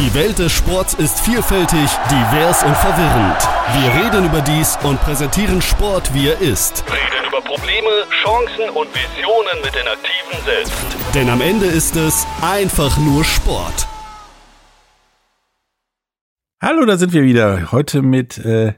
Die 0.00 0.14
Welt 0.14 0.38
des 0.38 0.50
Sports 0.50 0.94
ist 0.94 1.20
vielfältig, 1.20 1.90
divers 2.10 2.62
und 2.62 2.74
verwirrend. 2.74 3.36
Wir 3.74 4.02
reden 4.02 4.24
über 4.24 4.40
dies 4.40 4.78
und 4.82 4.98
präsentieren 5.02 5.60
Sport, 5.60 6.14
wie 6.14 6.28
er 6.28 6.40
ist. 6.40 6.82
Reden 6.86 7.28
über 7.28 7.42
Probleme, 7.42 8.06
Chancen 8.22 8.70
und 8.70 8.88
Visionen 8.94 9.60
mit 9.62 9.74
den 9.74 9.86
Aktiven 9.86 10.42
selbst. 10.46 10.72
Denn 11.14 11.28
am 11.28 11.42
Ende 11.42 11.66
ist 11.66 11.96
es 11.96 12.26
einfach 12.40 12.96
nur 12.96 13.26
Sport. 13.26 13.86
Hallo, 16.62 16.86
da 16.86 16.96
sind 16.96 17.12
wir 17.12 17.22
wieder. 17.22 17.70
Heute 17.70 18.00
mit 18.00 18.38
äh, 18.38 18.72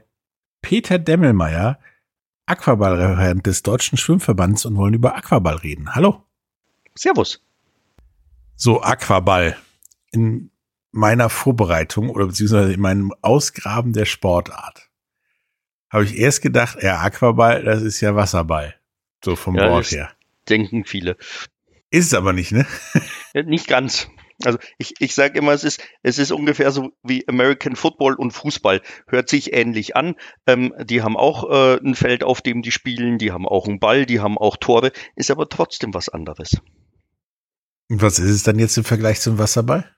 Peter 0.61 0.99
Demmelmeier, 0.99 1.79
Aquaballreferent 2.47 3.45
des 3.47 3.63
Deutschen 3.63 3.97
Schwimmverbands 3.97 4.65
und 4.65 4.75
wollen 4.75 4.93
über 4.93 5.15
Aquaball 5.15 5.55
reden. 5.55 5.95
Hallo. 5.95 6.25
Servus. 6.95 7.41
So, 8.57 8.81
Aquaball. 8.81 9.55
In 10.11 10.51
meiner 10.93 11.29
Vorbereitung 11.29 12.09
oder 12.09 12.27
beziehungsweise 12.27 12.73
in 12.73 12.79
meinem 12.79 13.13
Ausgraben 13.21 13.91
der 13.93 14.05
Sportart 14.05 14.89
habe 15.89 16.05
ich 16.05 16.17
erst 16.17 16.41
gedacht, 16.41 16.81
ja, 16.81 16.99
Aquaball, 17.01 17.63
das 17.63 17.83
ist 17.83 18.01
ja 18.01 18.15
Wasserball. 18.15 18.75
So 19.23 19.35
vom 19.35 19.55
ja, 19.55 19.69
Wort 19.69 19.91
her. 19.91 20.11
Denken 20.49 20.85
viele. 20.85 21.17
Ist 21.91 22.07
es 22.07 22.13
aber 22.15 22.33
nicht, 22.33 22.51
ne? 22.51 22.65
nicht 23.45 23.67
ganz. 23.67 24.07
Also 24.43 24.57
ich, 24.79 24.95
ich 24.99 25.13
sage 25.13 25.37
immer, 25.37 25.51
es 25.51 25.63
ist, 25.63 25.81
es 26.01 26.17
ist 26.17 26.31
ungefähr 26.31 26.71
so 26.71 26.91
wie 27.03 27.27
American 27.27 27.75
Football 27.75 28.15
und 28.15 28.31
Fußball. 28.31 28.81
Hört 29.07 29.29
sich 29.29 29.53
ähnlich 29.53 29.95
an. 29.95 30.15
Ähm, 30.47 30.73
die 30.83 31.03
haben 31.03 31.15
auch 31.15 31.49
äh, 31.49 31.77
ein 31.77 31.93
Feld, 31.93 32.23
auf 32.23 32.41
dem 32.41 32.63
die 32.63 32.71
spielen, 32.71 33.19
die 33.19 33.31
haben 33.31 33.47
auch 33.47 33.67
einen 33.67 33.79
Ball, 33.79 34.07
die 34.07 34.19
haben 34.19 34.39
auch 34.39 34.57
Tore, 34.57 34.91
ist 35.15 35.29
aber 35.29 35.47
trotzdem 35.47 35.93
was 35.93 36.09
anderes. 36.09 36.57
Und 37.89 38.01
was 38.01 38.17
ist 38.17 38.31
es 38.31 38.43
dann 38.43 38.57
jetzt 38.57 38.77
im 38.77 38.83
Vergleich 38.83 39.21
zum 39.21 39.37
Wasserball? 39.37 39.92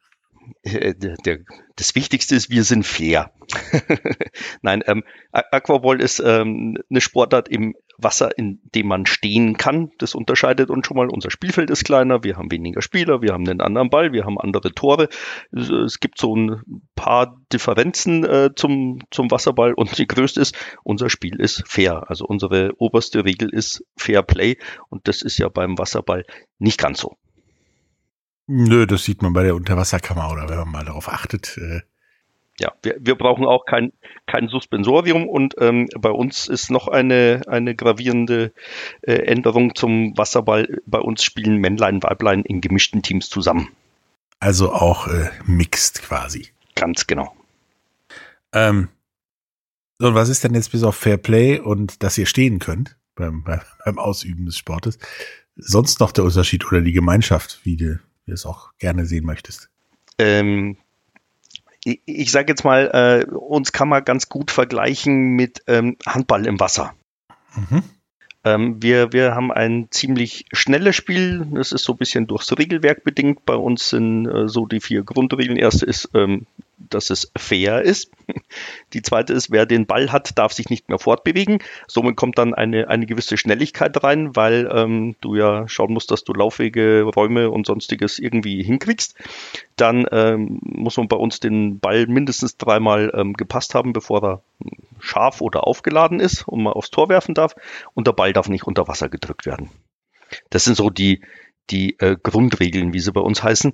Äh, 0.63 0.93
der, 0.95 1.39
das 1.75 1.95
Wichtigste 1.95 2.35
ist, 2.35 2.49
wir 2.49 2.63
sind 2.63 2.85
fair. 2.85 3.31
Nein, 4.61 4.83
ähm, 4.87 5.03
Aquaball 5.31 6.01
ist 6.01 6.21
ähm, 6.25 6.77
eine 6.89 7.01
Sportart 7.01 7.49
im 7.49 7.75
Wasser, 7.97 8.37
in 8.37 8.59
dem 8.75 8.87
man 8.87 9.05
stehen 9.05 9.57
kann. 9.57 9.91
Das 9.97 10.15
unterscheidet 10.15 10.69
uns 10.69 10.87
schon 10.87 10.97
mal. 10.97 11.09
Unser 11.09 11.31
Spielfeld 11.31 11.69
ist 11.69 11.85
kleiner, 11.85 12.23
wir 12.23 12.37
haben 12.37 12.51
weniger 12.51 12.81
Spieler, 12.81 13.21
wir 13.21 13.33
haben 13.33 13.47
einen 13.47 13.61
anderen 13.61 13.89
Ball, 13.89 14.11
wir 14.11 14.25
haben 14.25 14.39
andere 14.39 14.73
Tore. 14.73 15.09
Es 15.51 15.99
gibt 15.99 16.19
so 16.19 16.35
ein 16.35 16.61
paar 16.95 17.37
Differenzen 17.53 18.25
äh, 18.25 18.49
zum, 18.55 18.99
zum 19.11 19.31
Wasserball 19.31 19.73
und 19.73 19.97
die 19.97 20.07
größte 20.07 20.41
ist, 20.41 20.55
unser 20.83 21.09
Spiel 21.09 21.39
ist 21.39 21.63
fair. 21.67 22.09
Also 22.09 22.25
unsere 22.25 22.73
oberste 22.77 23.23
Regel 23.23 23.49
ist 23.49 23.83
Fair 23.95 24.23
Play 24.23 24.57
und 24.89 25.07
das 25.07 25.21
ist 25.21 25.37
ja 25.37 25.49
beim 25.49 25.77
Wasserball 25.77 26.25
nicht 26.59 26.79
ganz 26.79 26.99
so. 26.99 27.15
Nö, 28.47 28.85
das 28.85 29.03
sieht 29.03 29.21
man 29.21 29.33
bei 29.33 29.43
der 29.43 29.55
Unterwasserkammer 29.55 30.31
oder 30.31 30.49
wenn 30.49 30.57
man 30.57 30.71
mal 30.71 30.85
darauf 30.85 31.09
achtet. 31.09 31.57
Äh 31.57 31.81
ja, 32.59 32.71
wir, 32.83 32.95
wir 32.99 33.15
brauchen 33.15 33.45
auch 33.45 33.65
kein, 33.65 33.91
kein 34.27 34.47
Suspensorium 34.47 35.27
und 35.27 35.55
ähm, 35.59 35.89
bei 35.99 36.11
uns 36.11 36.47
ist 36.47 36.71
noch 36.71 36.87
eine, 36.87 37.41
eine 37.47 37.75
gravierende 37.75 38.53
äh, 39.01 39.13
Änderung 39.13 39.75
zum 39.75 40.17
Wasserball. 40.17 40.81
Bei 40.85 40.99
uns 40.99 41.23
spielen 41.23 41.57
Männlein, 41.57 42.01
Weiblein 42.01 42.43
in 42.43 42.61
gemischten 42.61 43.01
Teams 43.01 43.29
zusammen. 43.29 43.69
Also 44.39 44.71
auch 44.71 45.07
äh, 45.07 45.31
mixed 45.45 46.01
quasi. 46.03 46.47
Ganz 46.75 47.07
genau. 47.07 47.35
Ähm, 48.53 48.89
so, 49.97 50.07
und 50.07 50.15
was 50.15 50.29
ist 50.29 50.43
denn 50.43 50.53
jetzt 50.53 50.71
bis 50.71 50.83
auf 50.83 50.95
Fair 50.95 51.17
Play 51.17 51.59
und 51.59 52.03
dass 52.03 52.17
ihr 52.17 52.25
stehen 52.25 52.59
könnt 52.59 52.97
beim, 53.15 53.43
beim 53.85 53.99
Ausüben 53.99 54.45
des 54.45 54.57
Sportes? 54.57 54.97
Sonst 55.57 55.99
noch 55.99 56.11
der 56.11 56.23
Unterschied 56.23 56.65
oder 56.65 56.81
die 56.81 56.91
Gemeinschaft, 56.93 57.61
wie 57.63 57.77
du, 57.77 57.99
wie 58.25 58.31
du 58.31 58.35
es 58.35 58.45
auch 58.45 58.71
gerne 58.77 59.05
sehen 59.05 59.25
möchtest? 59.25 59.69
Ähm, 60.17 60.77
ich, 61.83 62.01
ich 62.05 62.31
sage 62.31 62.51
jetzt 62.51 62.63
mal, 62.63 63.25
äh, 63.29 63.33
uns 63.33 63.71
kann 63.71 63.89
man 63.89 64.03
ganz 64.03 64.29
gut 64.29 64.51
vergleichen 64.51 65.35
mit 65.35 65.63
ähm, 65.67 65.97
Handball 66.05 66.45
im 66.45 66.59
Wasser. 66.59 66.93
Mhm. 67.55 67.83
Ähm, 68.43 68.81
wir, 68.81 69.11
wir 69.11 69.33
haben 69.35 69.51
ein 69.51 69.87
ziemlich 69.91 70.45
schnelles 70.51 70.95
Spiel. 70.95 71.47
Das 71.53 71.71
ist 71.71 71.83
so 71.83 71.93
ein 71.93 71.97
bisschen 71.97 72.27
durchs 72.27 72.55
Regelwerk 72.57 73.03
bedingt. 73.03 73.45
Bei 73.45 73.55
uns 73.55 73.89
sind 73.89 74.27
äh, 74.27 74.47
so 74.47 74.65
die 74.65 74.81
vier 74.81 75.03
Grundregeln. 75.03 75.57
Erste 75.57 75.85
ist, 75.85 76.09
ähm, 76.13 76.45
dass 76.77 77.09
es 77.09 77.31
fair 77.37 77.81
ist. 77.81 78.11
Die 78.93 79.01
zweite 79.01 79.33
ist, 79.33 79.51
wer 79.51 79.65
den 79.65 79.85
Ball 79.85 80.11
hat, 80.11 80.37
darf 80.37 80.53
sich 80.53 80.69
nicht 80.69 80.89
mehr 80.89 80.99
fortbewegen. 80.99 81.59
Somit 81.87 82.15
kommt 82.15 82.37
dann 82.37 82.53
eine, 82.53 82.87
eine 82.89 83.05
gewisse 83.05 83.37
Schnelligkeit 83.37 84.03
rein, 84.03 84.35
weil 84.35 84.69
ähm, 84.71 85.15
du 85.21 85.35
ja 85.35 85.67
schauen 85.67 85.93
musst, 85.93 86.11
dass 86.11 86.23
du 86.23 86.33
Laufwege, 86.33 87.03
Räume 87.03 87.49
und 87.49 87.65
sonstiges 87.65 88.19
irgendwie 88.19 88.63
hinkriegst. 88.63 89.15
Dann 89.75 90.05
ähm, 90.11 90.59
muss 90.61 90.97
man 90.97 91.07
bei 91.07 91.17
uns 91.17 91.39
den 91.39 91.79
Ball 91.79 92.07
mindestens 92.07 92.57
dreimal 92.57 93.11
ähm, 93.15 93.33
gepasst 93.33 93.75
haben, 93.75 93.93
bevor 93.93 94.23
er 94.23 94.41
scharf 94.99 95.41
oder 95.41 95.67
aufgeladen 95.67 96.19
ist 96.19 96.47
und 96.47 96.63
man 96.63 96.73
aufs 96.73 96.91
Tor 96.91 97.09
werfen 97.09 97.35
darf. 97.35 97.55
Und 97.93 98.07
der 98.07 98.13
Ball 98.13 98.33
darf 98.33 98.49
nicht 98.49 98.65
unter 98.65 98.87
Wasser 98.87 99.09
gedrückt 99.09 99.45
werden. 99.45 99.69
Das 100.49 100.63
sind 100.63 100.75
so 100.75 100.89
die, 100.89 101.21
die 101.69 101.97
äh, 101.99 102.17
Grundregeln, 102.21 102.93
wie 102.93 102.99
sie 102.99 103.11
bei 103.11 103.21
uns 103.21 103.43
heißen. 103.43 103.73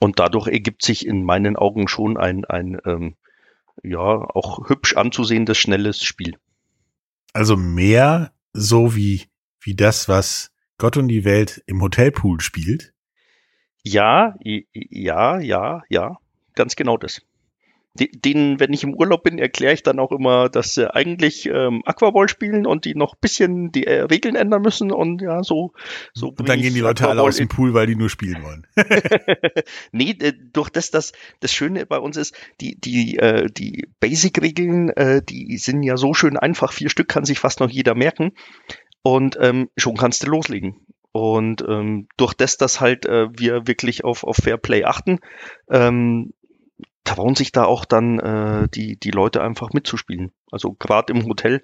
Und 0.00 0.18
dadurch 0.18 0.48
ergibt 0.48 0.82
sich 0.82 1.06
in 1.06 1.24
meinen 1.24 1.56
Augen 1.56 1.88
schon 1.88 2.16
ein, 2.16 2.44
ein 2.44 2.78
ähm, 2.84 3.16
ja, 3.82 4.00
auch 4.00 4.68
hübsch 4.68 4.96
anzusehendes, 4.96 5.58
schnelles 5.58 6.02
Spiel. 6.02 6.36
Also 7.32 7.56
mehr 7.56 8.32
so 8.52 8.94
wie, 8.94 9.22
wie 9.60 9.74
das, 9.74 10.08
was 10.08 10.52
Gott 10.78 10.96
und 10.96 11.08
die 11.08 11.24
Welt 11.24 11.62
im 11.66 11.80
Hotelpool 11.82 12.40
spielt? 12.40 12.92
Ja, 13.82 14.34
ja, 14.42 15.38
ja, 15.40 15.82
ja, 15.88 16.18
ganz 16.54 16.76
genau 16.76 16.96
das 16.96 17.22
den, 17.94 18.58
wenn 18.58 18.72
ich 18.72 18.82
im 18.82 18.94
Urlaub 18.94 19.22
bin, 19.22 19.38
erkläre 19.38 19.72
ich 19.72 19.82
dann 19.82 20.00
auch 20.00 20.10
immer, 20.10 20.48
dass 20.48 20.74
sie 20.74 20.92
eigentlich 20.92 21.46
ähm, 21.46 21.82
Aquaball 21.84 22.28
spielen 22.28 22.66
und 22.66 22.84
die 22.84 22.94
noch 22.94 23.14
bisschen 23.14 23.70
die 23.70 23.86
äh, 23.86 24.02
Regeln 24.02 24.34
ändern 24.34 24.62
müssen 24.62 24.90
und 24.90 25.22
ja, 25.22 25.44
so. 25.44 25.72
so 26.12 26.28
und 26.28 26.48
dann 26.48 26.60
gehen 26.60 26.74
die 26.74 26.80
Leute 26.80 27.04
Aquaball 27.04 27.18
alle 27.18 27.28
aus 27.28 27.36
dem 27.36 27.48
Pool, 27.48 27.72
weil 27.72 27.86
die 27.86 27.94
nur 27.94 28.10
spielen 28.10 28.42
wollen. 28.42 28.66
nee, 29.92 30.10
äh, 30.10 30.32
durch 30.52 30.70
das, 30.70 30.90
das, 30.90 31.12
das 31.40 31.52
Schöne 31.52 31.86
bei 31.86 31.98
uns 31.98 32.16
ist, 32.16 32.34
die, 32.60 32.74
die, 32.80 33.16
äh, 33.18 33.48
die 33.48 33.88
Basic-Regeln, 34.00 34.90
äh, 34.90 35.22
die 35.22 35.56
sind 35.58 35.82
ja 35.82 35.96
so 35.96 36.14
schön 36.14 36.36
einfach. 36.36 36.72
Vier 36.72 36.90
Stück 36.90 37.08
kann 37.08 37.24
sich 37.24 37.38
fast 37.38 37.60
noch 37.60 37.70
jeder 37.70 37.94
merken. 37.94 38.32
Und 39.02 39.36
ähm, 39.40 39.68
schon 39.76 39.96
kannst 39.96 40.22
du 40.22 40.28
loslegen. 40.28 40.76
Und 41.12 41.64
ähm, 41.68 42.08
durch 42.16 42.34
das, 42.34 42.56
dass 42.56 42.80
halt 42.80 43.06
äh, 43.06 43.28
wir 43.38 43.68
wirklich 43.68 44.02
auf, 44.02 44.24
auf 44.24 44.36
Fair 44.36 44.56
Play 44.56 44.82
achten, 44.82 45.20
ähm, 45.70 46.32
trauen 47.04 47.34
sich 47.34 47.52
da 47.52 47.64
auch 47.64 47.84
dann 47.84 48.18
äh, 48.18 48.68
die, 48.68 48.96
die 48.96 49.10
Leute 49.10 49.42
einfach 49.42 49.72
mitzuspielen. 49.72 50.32
Also 50.50 50.72
gerade 50.72 51.12
im 51.12 51.26
Hotel, 51.26 51.62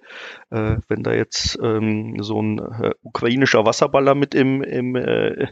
äh, 0.51 0.77
wenn 0.87 1.03
da 1.03 1.13
jetzt 1.13 1.59
ähm, 1.63 2.23
so 2.23 2.41
ein 2.41 2.59
äh, 2.59 2.91
ukrainischer 3.03 3.65
Wasserballer 3.65 4.15
mit 4.15 4.35
im, 4.35 4.63
im, 4.63 4.97
äh, 4.97 5.49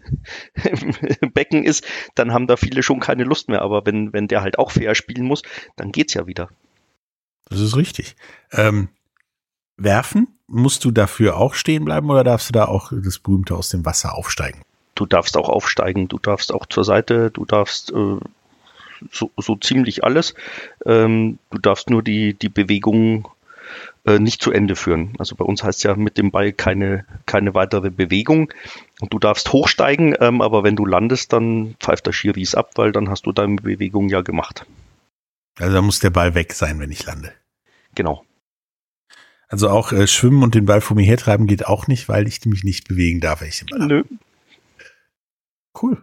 im 1.21 1.33
Becken 1.33 1.65
ist, 1.65 1.87
dann 2.15 2.33
haben 2.33 2.47
da 2.47 2.57
viele 2.57 2.83
schon 2.83 3.01
keine 3.01 3.25
Lust 3.25 3.49
mehr. 3.49 3.63
Aber 3.63 3.87
wenn, 3.87 4.13
wenn 4.13 4.29
der 4.29 4.43
halt 4.43 4.59
auch 4.59 4.71
fair 4.71 4.95
spielen 4.95 5.25
muss, 5.25 5.43
dann 5.77 5.91
geht's 5.91 6.15
ja 6.15 6.27
wieder. 6.27 6.51
Das 7.49 7.61
ist 7.61 7.77
richtig. 7.77 8.15
Ähm, 8.53 8.89
werfen, 9.79 10.39
musst 10.47 10.85
du 10.85 10.91
dafür 10.91 11.39
auch 11.39 11.55
stehen 11.55 11.87
bleiben 11.87 12.11
oder 12.11 12.25
darfst 12.25 12.51
du 12.51 12.53
da 12.53 12.67
auch 12.67 12.93
das 12.93 13.19
berühmte 13.19 13.55
aus 13.55 13.71
dem 13.71 13.87
Wasser 13.87 14.15
aufsteigen? 14.15 14.61
Du 14.95 15.07
darfst 15.07 15.37
auch 15.37 15.49
aufsteigen, 15.49 16.09
du 16.09 16.19
darfst 16.19 16.53
auch 16.53 16.67
zur 16.67 16.85
Seite, 16.85 17.31
du 17.31 17.45
darfst 17.45 17.93
äh, 17.93 18.17
so, 19.11 19.31
so 19.37 19.57
ziemlich 19.57 20.05
alles. 20.05 20.35
Ähm, 20.85 21.39
du 21.51 21.59
darfst 21.59 21.91
nur 21.91 22.03
die, 22.03 22.35
die 22.35 22.49
Bewegung 22.49 23.29
äh, 24.05 24.19
nicht 24.19 24.43
zu 24.43 24.53
Ende 24.53 24.77
führen. 24.77 25.13
Also 25.19 25.37
bei 25.37 25.45
uns 25.45 25.63
heißt 25.63 25.85
ja 25.85 25.95
mit 25.95 26.19
dem 26.19 26.31
Ball 26.31 26.53
keine, 26.53 27.05
keine 27.27 27.55
weitere 27.55 27.91
Bewegung. 27.91 28.53
Und 29.01 29.13
du 29.13 29.19
darfst 29.19 29.53
hochsteigen, 29.53 30.17
ähm, 30.21 30.41
aber 30.41 30.65
wenn 30.65 30.77
du 30.77 30.87
landest, 30.87 31.33
dann 31.33 31.75
pfeift 31.81 32.07
der 32.07 32.13
Schiris 32.13 32.55
ab, 32.55 32.73
weil 32.77 32.93
dann 32.93 33.09
hast 33.11 33.27
du 33.27 33.33
deine 33.33 33.57
Bewegung 33.57 34.09
ja 34.09 34.23
gemacht. 34.23 34.67
Also 35.59 35.75
da 35.75 35.83
muss 35.83 35.99
der 35.99 36.11
Ball 36.11 36.35
weg 36.35 36.53
sein, 36.53 36.79
wenn 36.81 36.91
ich 36.91 37.05
lande. 37.05 37.33
Genau. 37.95 38.25
Also 39.49 39.71
auch 39.71 39.93
äh, 39.93 40.07
schwimmen 40.07 40.43
und 40.43 40.55
den 40.55 40.67
Ball 40.67 40.81
vor 40.81 40.97
mir 40.97 41.05
hertreiben 41.05 41.47
geht 41.47 41.67
auch 41.67 41.87
nicht, 41.87 42.09
weil 42.09 42.29
ich 42.29 42.45
mich 42.45 42.65
nicht 42.65 42.87
bewegen 42.87 43.21
darf, 43.21 43.41
wenn 43.41 43.49
ich 43.49 43.59
den 43.59 43.67
Ball 43.67 43.87
Nö. 43.87 44.05
Cool. 45.81 46.03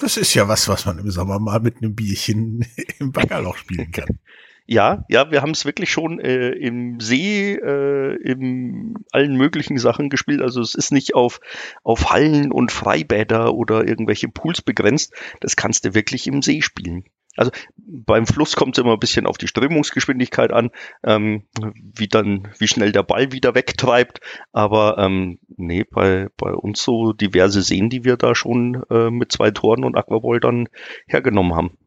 Das 0.00 0.16
ist 0.16 0.34
ja 0.34 0.48
was, 0.48 0.66
was 0.68 0.86
man 0.86 0.98
im 0.98 1.10
Sommer 1.10 1.38
mal 1.38 1.60
mit 1.60 1.76
einem 1.78 1.94
Bierchen 1.94 2.66
im 2.98 3.12
Baggerloch 3.12 3.56
spielen 3.56 3.92
kann. 3.92 4.18
Ja, 4.66 5.04
ja, 5.08 5.32
wir 5.32 5.42
haben 5.42 5.50
es 5.50 5.64
wirklich 5.64 5.90
schon 5.90 6.20
äh, 6.20 6.50
im 6.50 7.00
See, 7.00 7.54
äh, 7.54 8.14
in 8.22 8.94
allen 9.10 9.36
möglichen 9.36 9.78
Sachen 9.78 10.10
gespielt. 10.10 10.40
Also 10.40 10.60
es 10.60 10.76
ist 10.76 10.92
nicht 10.92 11.16
auf, 11.16 11.40
auf 11.82 12.10
Hallen 12.12 12.52
und 12.52 12.70
Freibäder 12.70 13.52
oder 13.52 13.84
irgendwelche 13.84 14.28
Pools 14.28 14.62
begrenzt. 14.62 15.12
Das 15.40 15.56
kannst 15.56 15.86
du 15.86 15.94
wirklich 15.94 16.28
im 16.28 16.40
See 16.40 16.62
spielen. 16.62 17.02
Also 17.36 17.52
beim 17.76 18.26
Fluss 18.26 18.56
kommt 18.56 18.76
es 18.76 18.82
immer 18.82 18.94
ein 18.94 18.98
bisschen 18.98 19.26
auf 19.26 19.38
die 19.38 19.46
Strömungsgeschwindigkeit 19.46 20.52
an, 20.52 20.70
ähm, 21.04 21.46
wie 21.74 22.08
dann, 22.08 22.48
wie 22.58 22.66
schnell 22.66 22.92
der 22.92 23.02
Ball 23.02 23.32
wieder 23.32 23.54
wegtreibt. 23.54 24.20
Aber 24.52 24.98
ähm, 24.98 25.38
nee, 25.48 25.84
bei, 25.84 26.28
bei 26.36 26.52
uns 26.52 26.82
so 26.82 27.12
diverse 27.12 27.62
Seen, 27.62 27.88
die 27.88 28.04
wir 28.04 28.16
da 28.16 28.34
schon 28.34 28.82
äh, 28.90 29.10
mit 29.10 29.32
zwei 29.32 29.50
Toren 29.50 29.84
und 29.84 29.96
Aquaball 29.96 30.40
dann 30.40 30.68
hergenommen 31.06 31.54
haben. 31.54 31.78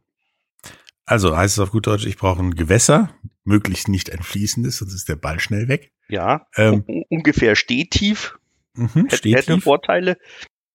Also 1.05 1.35
heißt 1.35 1.57
es 1.57 1.59
auf 1.59 1.71
gut 1.71 1.87
Deutsch, 1.87 2.05
ich 2.05 2.17
brauche 2.17 2.41
ein 2.41 2.55
Gewässer, 2.55 3.13
möglichst 3.43 3.89
nicht 3.89 4.11
ein 4.11 4.23
fließendes, 4.23 4.77
sonst 4.77 4.93
ist 4.93 5.09
der 5.09 5.17
Ball 5.17 5.39
schnell 5.39 5.67
weg. 5.67 5.91
Ja, 6.07 6.47
ähm, 6.55 6.85
ungefähr 7.09 7.55
stehtief. 7.55 8.37
Mhm, 8.75 9.09
stehtief. 9.09 9.37
Hätte 9.37 9.61
Vorteile. 9.61 10.17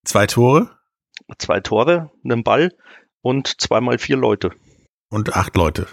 Zwei 0.04 0.26
Tore. 0.26 0.70
Zwei 1.38 1.60
Tore, 1.60 2.10
einen 2.24 2.44
Ball 2.44 2.72
und 3.28 3.60
zweimal 3.60 3.98
vier 3.98 4.16
Leute. 4.16 4.52
Und 5.10 5.36
acht 5.36 5.54
Leute. 5.54 5.86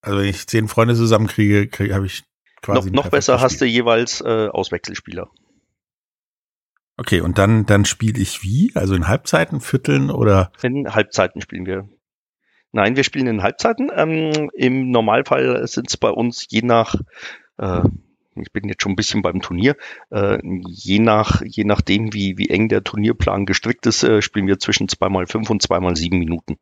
Also 0.00 0.18
wenn 0.18 0.26
ich 0.26 0.46
zehn 0.46 0.68
Freunde 0.68 0.94
zusammenkriege, 0.94 1.68
kriege, 1.68 1.94
habe 1.94 2.06
ich 2.06 2.24
quasi. 2.62 2.90
Noch, 2.90 3.04
noch 3.04 3.10
besser 3.10 3.34
Spiel. 3.34 3.44
hast 3.44 3.60
du 3.60 3.66
jeweils 3.66 4.22
äh, 4.22 4.48
Auswechselspieler. 4.48 5.30
Okay, 6.96 7.20
und 7.20 7.36
dann, 7.36 7.66
dann 7.66 7.84
spiele 7.84 8.18
ich 8.20 8.42
wie? 8.42 8.72
Also 8.74 8.94
in 8.94 9.06
Halbzeiten, 9.06 9.60
Vierteln 9.60 10.10
oder? 10.10 10.50
In 10.62 10.94
Halbzeiten 10.94 11.42
spielen 11.42 11.66
wir. 11.66 11.88
Nein, 12.72 12.96
wir 12.96 13.04
spielen 13.04 13.26
in 13.26 13.42
Halbzeiten. 13.42 13.90
Ähm, 13.94 14.50
Im 14.54 14.90
Normalfall 14.90 15.66
sind 15.66 15.90
es 15.90 15.98
bei 15.98 16.08
uns 16.08 16.46
je 16.48 16.62
nach, 16.62 16.94
äh, 17.58 17.82
ich 18.34 18.52
bin 18.52 18.68
jetzt 18.68 18.82
schon 18.82 18.92
ein 18.92 18.96
bisschen 18.96 19.22
beim 19.22 19.40
Turnier, 19.40 19.76
äh, 20.10 20.38
je 20.66 20.98
nach, 20.98 21.42
je 21.44 21.64
nachdem, 21.64 22.12
wie, 22.12 22.38
wie 22.38 22.48
eng 22.48 22.68
der 22.68 22.84
Turnierplan 22.84 23.46
gestrickt 23.46 23.86
ist, 23.86 24.02
äh, 24.02 24.22
spielen 24.22 24.46
wir 24.46 24.58
zwischen 24.58 24.88
zweimal 24.88 25.26
fünf 25.26 25.50
und 25.50 25.62
zweimal 25.62 25.96
sieben 25.96 26.18
Minuten. 26.18 26.58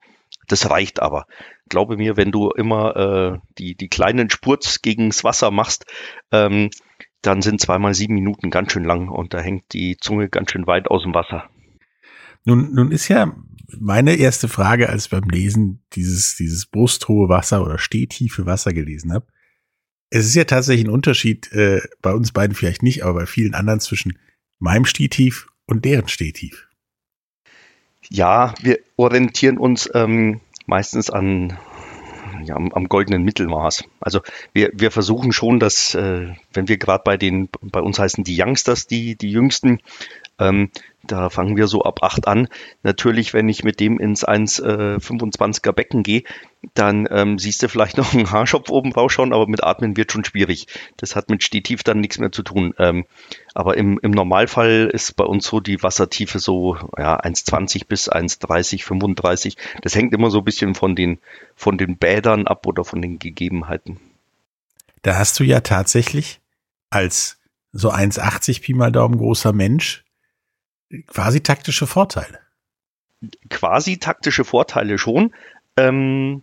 Das 0.48 0.70
reicht 0.70 1.00
aber. 1.00 1.26
Glaube 1.68 1.96
mir, 1.96 2.16
wenn 2.16 2.32
du 2.32 2.50
immer 2.50 2.96
äh, 2.96 3.38
die, 3.58 3.74
die 3.74 3.88
kleinen 3.88 4.30
Spurts 4.30 4.82
gegens 4.82 5.24
Wasser 5.24 5.50
machst, 5.50 5.86
ähm, 6.32 6.70
dann 7.22 7.42
sind 7.42 7.60
zweimal 7.60 7.94
sieben 7.94 8.14
Minuten 8.14 8.50
ganz 8.50 8.72
schön 8.72 8.84
lang 8.84 9.08
und 9.08 9.34
da 9.34 9.40
hängt 9.40 9.72
die 9.72 9.96
Zunge 9.98 10.28
ganz 10.28 10.50
schön 10.50 10.66
weit 10.66 10.88
aus 10.88 11.02
dem 11.02 11.14
Wasser. 11.14 11.48
Nun, 12.44 12.72
nun 12.72 12.90
ist 12.90 13.08
ja 13.08 13.34
meine 13.78 14.14
erste 14.14 14.48
Frage, 14.48 14.88
als 14.88 15.04
ich 15.04 15.10
beim 15.10 15.28
Lesen 15.28 15.82
dieses, 15.92 16.36
dieses 16.36 16.66
brusthohe 16.66 17.28
Wasser 17.28 17.62
oder 17.62 17.78
stehtiefe 17.78 18.46
Wasser 18.46 18.72
gelesen 18.72 19.12
habe. 19.12 19.26
Es 20.10 20.26
ist 20.26 20.34
ja 20.34 20.44
tatsächlich 20.44 20.86
ein 20.86 20.92
Unterschied, 20.92 21.52
äh, 21.52 21.80
bei 22.02 22.12
uns 22.12 22.32
beiden 22.32 22.56
vielleicht 22.56 22.82
nicht, 22.82 23.04
aber 23.04 23.20
bei 23.20 23.26
vielen 23.26 23.54
anderen 23.54 23.80
zwischen 23.80 24.18
meinem 24.58 24.84
Stehtief 24.84 25.46
und 25.66 25.84
deren 25.84 26.08
Stehtief. 26.08 26.68
Ja, 28.08 28.54
wir 28.60 28.80
orientieren 28.96 29.56
uns 29.56 29.88
ähm, 29.94 30.40
meistens 30.66 31.10
an 31.10 31.56
ja, 32.44 32.56
am, 32.56 32.72
am, 32.72 32.88
goldenen 32.88 33.22
Mittelmaß. 33.22 33.84
Also 34.00 34.20
wir, 34.52 34.70
wir 34.72 34.90
versuchen 34.90 35.32
schon, 35.32 35.60
dass, 35.60 35.94
äh, 35.94 36.34
wenn 36.52 36.68
wir 36.68 36.78
gerade 36.78 37.02
bei 37.04 37.16
den, 37.16 37.48
bei 37.60 37.80
uns 37.80 37.98
heißen 37.98 38.24
die 38.24 38.40
Youngsters, 38.40 38.86
die, 38.86 39.14
die 39.14 39.30
Jüngsten, 39.30 39.80
ähm, 40.38 40.70
da 41.04 41.30
fangen 41.30 41.56
wir 41.56 41.66
so 41.66 41.82
ab 41.82 42.02
8 42.02 42.26
an. 42.26 42.48
Natürlich, 42.82 43.32
wenn 43.32 43.48
ich 43.48 43.62
mit 43.62 43.80
dem 43.80 43.98
ins 43.98 44.26
1,25er 44.26 45.68
äh, 45.68 45.72
Becken 45.72 46.02
gehe, 46.02 46.24
dann 46.74 47.08
ähm, 47.10 47.38
siehst 47.38 47.62
du 47.62 47.68
vielleicht 47.68 47.96
noch 47.96 48.14
einen 48.14 48.30
Haarschopf 48.30 48.70
oben 48.70 48.92
rausschauen, 48.92 49.32
aber 49.32 49.46
mit 49.46 49.62
Atmen 49.62 49.96
wird 49.96 50.12
schon 50.12 50.24
schwierig. 50.24 50.66
Das 50.96 51.16
hat 51.16 51.28
mit 51.28 51.42
Stehtief 51.42 51.82
dann 51.82 52.00
nichts 52.00 52.18
mehr 52.18 52.32
zu 52.32 52.42
tun. 52.42 52.74
Ähm, 52.78 53.06
aber 53.54 53.76
im, 53.76 53.98
im 54.02 54.10
Normalfall 54.10 54.90
ist 54.92 55.16
bei 55.16 55.24
uns 55.24 55.46
so 55.46 55.60
die 55.60 55.82
Wassertiefe 55.82 56.38
so 56.38 56.76
ja, 56.96 57.20
1,20 57.20 57.86
bis 57.86 58.10
1,30, 58.10 58.84
35. 58.84 59.56
Das 59.82 59.94
hängt 59.94 60.14
immer 60.14 60.30
so 60.30 60.38
ein 60.38 60.44
bisschen 60.44 60.74
von 60.74 60.94
den, 60.94 61.18
von 61.54 61.78
den 61.78 61.96
Bädern 61.96 62.46
ab 62.46 62.66
oder 62.66 62.84
von 62.84 63.02
den 63.02 63.18
Gegebenheiten. 63.18 64.00
Da 65.02 65.16
hast 65.18 65.38
du 65.40 65.44
ja 65.44 65.60
tatsächlich 65.60 66.40
als 66.90 67.38
so 67.72 67.90
1,80 67.90 68.62
Pi 68.62 68.74
mal 68.74 68.92
Daumen 68.92 69.18
großer 69.18 69.52
Mensch 69.52 70.04
quasi 71.06 71.40
taktische 71.40 71.86
Vorteile. 71.86 72.40
Quasi 73.48 73.98
taktische 73.98 74.44
Vorteile 74.44 74.98
schon. 74.98 75.32
Ähm, 75.76 76.42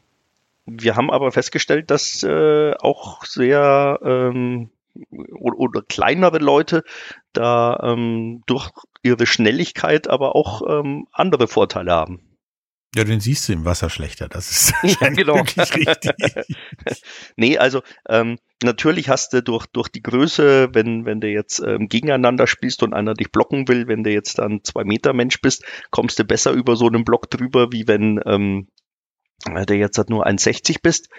wir 0.68 0.96
haben 0.96 1.10
aber 1.10 1.32
festgestellt, 1.32 1.90
dass 1.90 2.24
äh, 2.24 2.74
auch 2.80 3.24
sehr 3.26 4.00
ähm, 4.04 4.70
oder, 5.40 5.58
oder, 5.58 5.82
kleinere 5.82 6.40
Leute 6.40 6.84
da 7.34 7.80
ähm, 7.84 8.44
durch 8.48 8.70
ihre 9.04 9.26
Schnelligkeit 9.26 10.10
aber 10.10 10.36
auch 10.36 10.62
ähm, 10.68 11.08
andere 11.14 11.48
Vorteile 11.48 11.92
haben. 11.92 12.22
Ja, 12.96 13.04
den 13.04 13.20
siehst 13.20 13.48
du 13.48 13.54
im 13.54 13.64
Wasser 13.64 13.90
schlechter. 13.90 14.28
Das 14.28 14.50
ist 14.50 14.74
ja, 15.02 15.10
genau. 15.10 15.36
wirklich 15.36 15.88
richtig. 15.88 16.14
nee, 17.36 17.58
also 17.58 17.82
ähm, 18.10 18.40
natürlich 18.64 19.08
hast 19.08 19.34
du 19.34 19.44
durch, 19.44 19.68
durch 19.68 19.90
die 19.90 20.02
Größe, 20.02 20.70
wenn, 20.74 21.06
wenn 21.06 21.22
du 21.22 21.28
jetzt 21.28 21.60
ähm, 21.60 21.90
gegeneinander 21.90 22.48
spielst 22.48 22.84
und 22.84 22.94
einer 22.94 23.14
dich 23.14 23.32
blocken 23.32 23.68
will, 23.68 23.88
wenn 23.88 24.04
du 24.04 24.12
jetzt 24.12 24.40
dann 24.40 24.64
zwei 24.64 24.84
Meter 24.84 25.14
Mensch 25.14 25.40
bist, 25.42 25.64
kommst 25.92 26.18
du 26.18 26.24
besser 26.24 26.52
über 26.52 26.76
so 26.76 26.88
einen 26.88 27.06
Block 27.06 27.30
drüber, 27.30 27.72
wie 27.72 27.88
wenn 27.88 28.20
ähm, 28.26 28.68
du 29.56 29.76
jetzt 29.76 29.98
halt 29.98 30.10
nur 30.10 30.26
1,60 30.26 30.78
bist. 30.82 31.10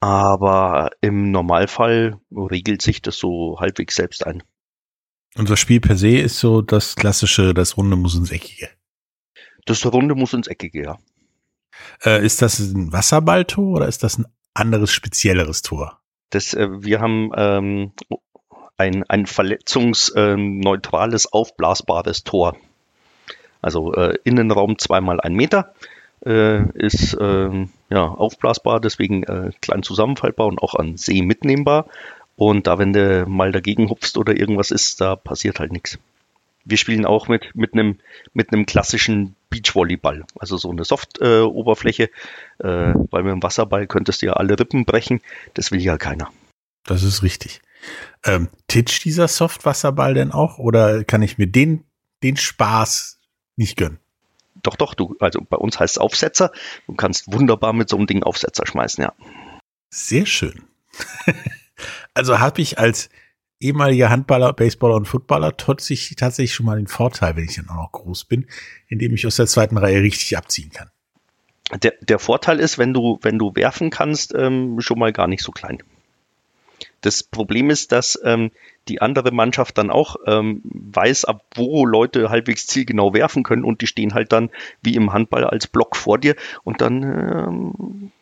Aber 0.00 0.90
im 1.00 1.30
Normalfall 1.30 2.18
regelt 2.32 2.82
sich 2.82 3.02
das 3.02 3.16
so 3.16 3.58
halbwegs 3.60 3.94
selbst 3.94 4.26
ein. 4.26 4.42
Unser 5.36 5.56
Spiel 5.56 5.80
per 5.80 5.96
se 5.96 6.18
ist 6.18 6.38
so 6.38 6.60
das 6.60 6.96
klassische, 6.96 7.54
das 7.54 7.76
Runde 7.76 7.96
muss 7.96 8.16
ins 8.16 8.32
Eckige. 8.32 8.68
Das 9.64 9.86
Runde 9.86 10.14
muss 10.14 10.32
ins 10.32 10.48
Eckige, 10.48 10.82
ja. 10.82 10.98
Äh, 12.04 12.26
ist 12.26 12.42
das 12.42 12.58
ein 12.58 12.92
Wasserballtor 12.92 13.76
oder 13.76 13.86
ist 13.86 14.02
das 14.02 14.18
ein 14.18 14.26
anderes, 14.54 14.92
spezielleres 14.92 15.62
Tor? 15.62 16.00
Das, 16.30 16.52
äh, 16.52 16.68
wir 16.82 17.00
haben 17.00 17.30
ähm, 17.36 17.92
ein, 18.76 19.04
ein 19.04 19.26
verletzungsneutrales, 19.26 21.32
aufblasbares 21.32 22.24
Tor. 22.24 22.56
Also 23.60 23.94
äh, 23.94 24.18
Innenraum 24.24 24.78
zweimal 24.78 25.20
ein 25.20 25.34
Meter 25.34 25.74
äh, 26.24 26.68
ist 26.78 27.14
äh, 27.14 27.66
ja, 27.90 28.04
aufblasbar, 28.04 28.80
deswegen 28.80 29.22
äh, 29.24 29.50
klein 29.60 29.82
zusammenfaltbar 29.82 30.46
und 30.46 30.60
auch 30.60 30.74
an 30.74 30.96
See 30.96 31.22
mitnehmbar. 31.22 31.86
Und 32.36 32.66
da, 32.66 32.78
wenn 32.78 32.92
du 32.92 33.26
mal 33.26 33.52
dagegen 33.52 33.90
hupfst 33.90 34.16
oder 34.16 34.36
irgendwas 34.36 34.70
ist, 34.70 35.00
da 35.00 35.16
passiert 35.16 35.60
halt 35.60 35.72
nichts. 35.72 35.98
Wir 36.64 36.76
spielen 36.76 37.04
auch 37.04 37.28
mit, 37.28 37.54
mit 37.54 37.74
einem 37.74 37.98
mit 38.32 38.52
einem 38.52 38.66
klassischen 38.66 39.34
Beachvolleyball, 39.50 40.24
also 40.38 40.56
so 40.56 40.70
eine 40.70 40.84
Soft-Oberfläche, 40.84 42.10
äh, 42.62 42.90
äh, 42.90 42.94
weil 43.10 43.24
mit 43.24 43.32
dem 43.32 43.42
Wasserball 43.42 43.86
könntest 43.86 44.22
du 44.22 44.26
ja 44.26 44.34
alle 44.34 44.58
Rippen 44.58 44.84
brechen. 44.84 45.20
Das 45.54 45.72
will 45.72 45.80
ja 45.80 45.98
keiner. 45.98 46.30
Das 46.84 47.02
ist 47.02 47.22
richtig. 47.22 47.60
Ähm, 48.24 48.48
titcht 48.68 49.04
dieser 49.04 49.28
Soft-Wasserball 49.28 50.14
denn 50.14 50.30
auch 50.30 50.58
oder 50.58 51.04
kann 51.04 51.22
ich 51.22 51.36
mir 51.36 51.48
den, 51.48 51.84
den 52.22 52.36
Spaß 52.36 53.18
nicht 53.56 53.76
gönnen? 53.76 53.98
Doch, 54.62 54.76
doch, 54.76 54.94
du, 54.94 55.16
also 55.18 55.40
bei 55.48 55.56
uns 55.56 55.78
heißt 55.78 55.96
es 55.96 55.98
Aufsetzer. 55.98 56.52
Du 56.86 56.94
kannst 56.94 57.32
wunderbar 57.32 57.72
mit 57.72 57.88
so 57.88 57.96
einem 57.96 58.06
Ding 58.06 58.22
Aufsetzer 58.22 58.66
schmeißen, 58.66 59.02
ja. 59.02 59.12
Sehr 59.90 60.26
schön. 60.26 60.62
also 62.14 62.38
habe 62.38 62.62
ich 62.62 62.78
als 62.78 63.10
ehemaliger 63.60 64.10
Handballer, 64.10 64.52
Baseballer 64.52 64.96
und 64.96 65.06
Footballer 65.06 65.56
tatsächlich, 65.56 66.16
tatsächlich 66.16 66.54
schon 66.54 66.66
mal 66.66 66.76
den 66.76 66.88
Vorteil, 66.88 67.36
wenn 67.36 67.44
ich 67.44 67.56
dann 67.56 67.68
auch 67.68 67.76
noch 67.76 67.92
groß 67.92 68.24
bin, 68.24 68.46
indem 68.88 69.14
ich 69.14 69.26
aus 69.26 69.36
der 69.36 69.46
zweiten 69.46 69.76
Reihe 69.76 70.02
richtig 70.02 70.36
abziehen 70.36 70.70
kann. 70.70 70.90
Der, 71.82 71.94
der 72.00 72.18
Vorteil 72.18 72.60
ist, 72.60 72.78
wenn 72.78 72.92
du, 72.92 73.18
wenn 73.22 73.38
du 73.38 73.54
werfen 73.54 73.90
kannst, 73.90 74.34
ähm, 74.34 74.80
schon 74.80 74.98
mal 74.98 75.12
gar 75.12 75.26
nicht 75.26 75.42
so 75.42 75.52
klein. 75.52 75.82
Das 77.02 77.22
Problem 77.22 77.70
ist, 77.70 77.92
dass 77.92 78.18
ähm, 78.24 78.50
die 78.88 79.00
andere 79.00 79.30
Mannschaft 79.32 79.78
dann 79.78 79.90
auch 79.90 80.16
ähm, 80.26 80.62
weiß, 80.64 81.26
ab 81.26 81.44
wo 81.54 81.84
Leute 81.86 82.30
halbwegs 82.30 82.66
zielgenau 82.66 83.12
werfen 83.12 83.42
können 83.42 83.64
und 83.64 83.80
die 83.80 83.86
stehen 83.86 84.14
halt 84.14 84.32
dann 84.32 84.50
wie 84.82 84.94
im 84.94 85.12
Handball 85.12 85.44
als 85.44 85.66
Block 85.66 85.96
vor 85.96 86.18
dir 86.18 86.34
und 86.64 86.80
dann 86.80 87.02
ähm, 87.02 88.12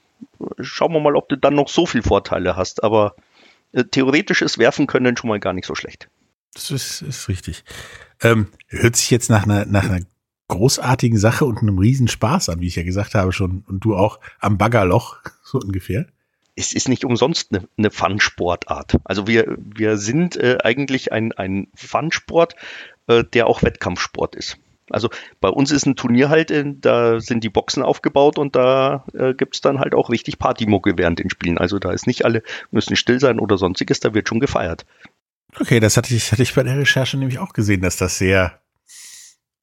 schauen 0.60 0.92
wir 0.92 1.00
mal, 1.00 1.16
ob 1.16 1.28
du 1.28 1.36
dann 1.36 1.54
noch 1.54 1.68
so 1.68 1.86
viel 1.86 2.02
Vorteile 2.02 2.56
hast. 2.56 2.82
Aber 2.82 3.14
äh, 3.72 3.84
theoretisch 3.84 4.42
ist 4.42 4.58
Werfen 4.58 4.86
können 4.86 5.16
schon 5.16 5.28
mal 5.28 5.40
gar 5.40 5.52
nicht 5.52 5.66
so 5.66 5.74
schlecht. 5.74 6.08
Das 6.54 6.70
ist, 6.70 7.02
ist 7.02 7.28
richtig. 7.28 7.64
Ähm, 8.22 8.48
hört 8.66 8.96
sich 8.96 9.10
jetzt 9.10 9.30
nach 9.30 9.44
einer, 9.44 9.66
nach 9.66 9.84
einer 9.84 10.04
großartigen 10.48 11.18
Sache 11.18 11.44
und 11.44 11.58
einem 11.58 11.78
Riesenspaß 11.78 12.48
an, 12.48 12.60
wie 12.60 12.66
ich 12.66 12.76
ja 12.76 12.82
gesagt 12.82 13.14
habe 13.14 13.32
schon. 13.32 13.64
Und 13.68 13.84
du 13.84 13.96
auch 13.96 14.18
am 14.40 14.58
Baggerloch, 14.58 15.18
so 15.44 15.58
ungefähr. 15.58 16.06
Es 16.60 16.72
ist 16.72 16.88
nicht 16.88 17.04
umsonst 17.04 17.52
eine, 17.52 17.68
eine 17.76 17.90
Fun-Sportart. 17.90 18.98
Also 19.04 19.26
wir, 19.26 19.56
wir 19.58 19.96
sind 19.96 20.36
äh, 20.36 20.58
eigentlich 20.62 21.12
ein, 21.12 21.32
ein 21.32 21.68
Fun-Sport, 21.74 22.54
äh, 23.06 23.24
der 23.24 23.46
auch 23.46 23.62
Wettkampfsport 23.62 24.36
ist. 24.36 24.58
Also 24.90 25.08
bei 25.40 25.48
uns 25.48 25.70
ist 25.70 25.86
ein 25.86 25.96
Turnier 25.96 26.28
halt, 26.28 26.50
äh, 26.50 26.64
da 26.66 27.20
sind 27.20 27.44
die 27.44 27.48
Boxen 27.48 27.82
aufgebaut 27.82 28.38
und 28.38 28.56
da 28.56 29.04
äh, 29.14 29.34
es 29.50 29.60
dann 29.60 29.78
halt 29.78 29.94
auch 29.94 30.10
richtig 30.10 30.38
Partymucke 30.38 30.98
während 30.98 31.18
den 31.18 31.30
Spielen. 31.30 31.58
Also 31.58 31.78
da 31.78 31.92
ist 31.92 32.06
nicht 32.06 32.24
alle 32.24 32.42
müssen 32.70 32.96
still 32.96 33.20
sein 33.20 33.38
oder 33.38 33.56
sonstiges, 33.56 34.00
da 34.00 34.14
wird 34.14 34.28
schon 34.28 34.40
gefeiert. 34.40 34.84
Okay, 35.58 35.80
das 35.80 35.96
hatte 35.96 36.14
ich, 36.14 36.30
hatte 36.32 36.42
ich 36.42 36.54
bei 36.54 36.62
der 36.62 36.78
Recherche 36.78 37.16
nämlich 37.16 37.38
auch 37.38 37.52
gesehen, 37.52 37.80
dass 37.80 37.96
das 37.96 38.18
sehr 38.18 38.60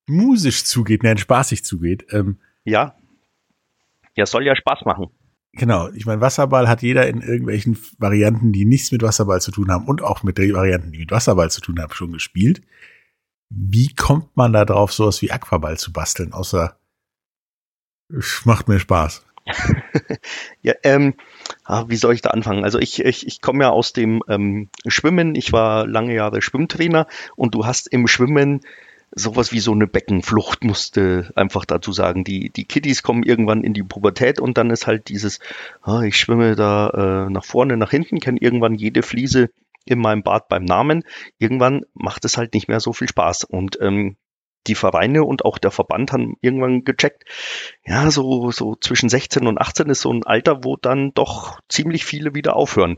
musisch 0.05 0.63
zugeht, 0.63 1.03
nein, 1.03 1.17
spaßig 1.17 1.63
zugeht. 1.63 2.05
Ähm, 2.11 2.39
ja. 2.63 2.95
Ja, 4.15 4.25
soll 4.25 4.45
ja 4.45 4.55
Spaß 4.55 4.85
machen. 4.85 5.11
Genau, 5.53 5.89
ich 5.89 6.05
meine, 6.05 6.21
Wasserball 6.21 6.67
hat 6.67 6.83
jeder 6.83 7.07
in 7.07 7.21
irgendwelchen 7.21 7.77
Varianten, 7.97 8.51
die 8.51 8.65
nichts 8.65 8.91
mit 8.91 9.01
Wasserball 9.01 9.41
zu 9.41 9.51
tun 9.51 9.71
haben 9.71 9.87
und 9.87 10.03
auch 10.03 10.21
mit 10.23 10.37
den 10.37 10.53
Varianten, 10.53 10.91
die 10.91 10.99
mit 10.99 11.11
Wasserball 11.11 11.49
zu 11.49 11.61
tun 11.61 11.79
haben, 11.81 11.93
schon 11.93 12.11
gespielt. 12.11 12.61
Wie 13.49 13.93
kommt 13.95 14.35
man 14.35 14.53
da 14.53 14.65
drauf, 14.65 14.93
sowas 14.93 15.21
wie 15.21 15.31
Aquaball 15.31 15.77
zu 15.77 15.93
basteln, 15.93 16.33
außer 16.33 16.77
macht 18.45 18.67
mir 18.67 18.79
Spaß? 18.79 19.25
ja, 20.61 20.73
ähm, 20.83 21.15
ah, 21.63 21.85
wie 21.87 21.95
soll 21.95 22.13
ich 22.13 22.21
da 22.21 22.31
anfangen? 22.31 22.63
Also 22.63 22.79
ich, 22.79 23.03
ich, 23.03 23.25
ich 23.25 23.41
komme 23.41 23.63
ja 23.63 23.69
aus 23.69 23.93
dem 23.93 24.21
ähm, 24.27 24.69
Schwimmen. 24.87 25.35
Ich 25.35 25.53
war 25.53 25.87
lange 25.87 26.13
Jahre 26.13 26.41
Schwimmtrainer 26.41 27.07
und 27.35 27.55
du 27.55 27.65
hast 27.65 27.87
im 27.87 28.07
Schwimmen 28.07 28.61
sowas 29.11 29.51
wie 29.51 29.59
so 29.59 29.71
eine 29.71 29.87
Beckenflucht, 29.87 30.63
musste 30.63 31.31
einfach 31.35 31.65
dazu 31.65 31.91
sagen. 31.91 32.23
Die, 32.23 32.49
die 32.49 32.65
Kiddies 32.65 33.03
kommen 33.03 33.23
irgendwann 33.23 33.63
in 33.63 33.73
die 33.73 33.83
Pubertät 33.83 34.39
und 34.39 34.57
dann 34.57 34.69
ist 34.69 34.87
halt 34.87 35.09
dieses, 35.09 35.39
ah, 35.81 36.01
ich 36.01 36.17
schwimme 36.17 36.55
da 36.55 37.25
äh, 37.27 37.29
nach 37.29 37.45
vorne, 37.45 37.77
nach 37.77 37.91
hinten, 37.91 38.19
kenne 38.19 38.39
irgendwann 38.41 38.75
jede 38.75 39.03
Fliese 39.03 39.49
in 39.85 39.99
meinem 39.99 40.23
Bad 40.23 40.49
beim 40.49 40.65
Namen. 40.65 41.03
Irgendwann 41.37 41.85
macht 41.93 42.25
es 42.25 42.37
halt 42.37 42.53
nicht 42.53 42.67
mehr 42.67 42.79
so 42.79 42.93
viel 42.93 43.07
Spaß. 43.07 43.45
Und 43.45 43.77
ähm, 43.81 44.17
die 44.67 44.75
Vereine 44.75 45.23
und 45.23 45.45
auch 45.45 45.57
der 45.57 45.71
Verband 45.71 46.11
haben 46.11 46.35
irgendwann 46.41 46.83
gecheckt, 46.83 47.23
ja, 47.85 48.11
so, 48.11 48.51
so 48.51 48.75
zwischen 48.75 49.09
16 49.09 49.47
und 49.47 49.57
18 49.57 49.89
ist 49.89 50.01
so 50.01 50.11
ein 50.11 50.25
Alter, 50.25 50.63
wo 50.63 50.75
dann 50.75 51.13
doch 51.13 51.59
ziemlich 51.69 52.05
viele 52.05 52.35
wieder 52.35 52.55
aufhören. 52.55 52.97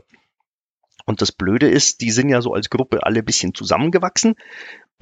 Und 1.06 1.22
das 1.22 1.32
Blöde 1.32 1.68
ist, 1.68 2.00
die 2.02 2.10
sind 2.10 2.28
ja 2.28 2.42
so 2.42 2.52
als 2.52 2.70
Gruppe 2.70 3.04
alle 3.04 3.22
bisschen 3.22 3.54
zusammengewachsen. 3.54 4.34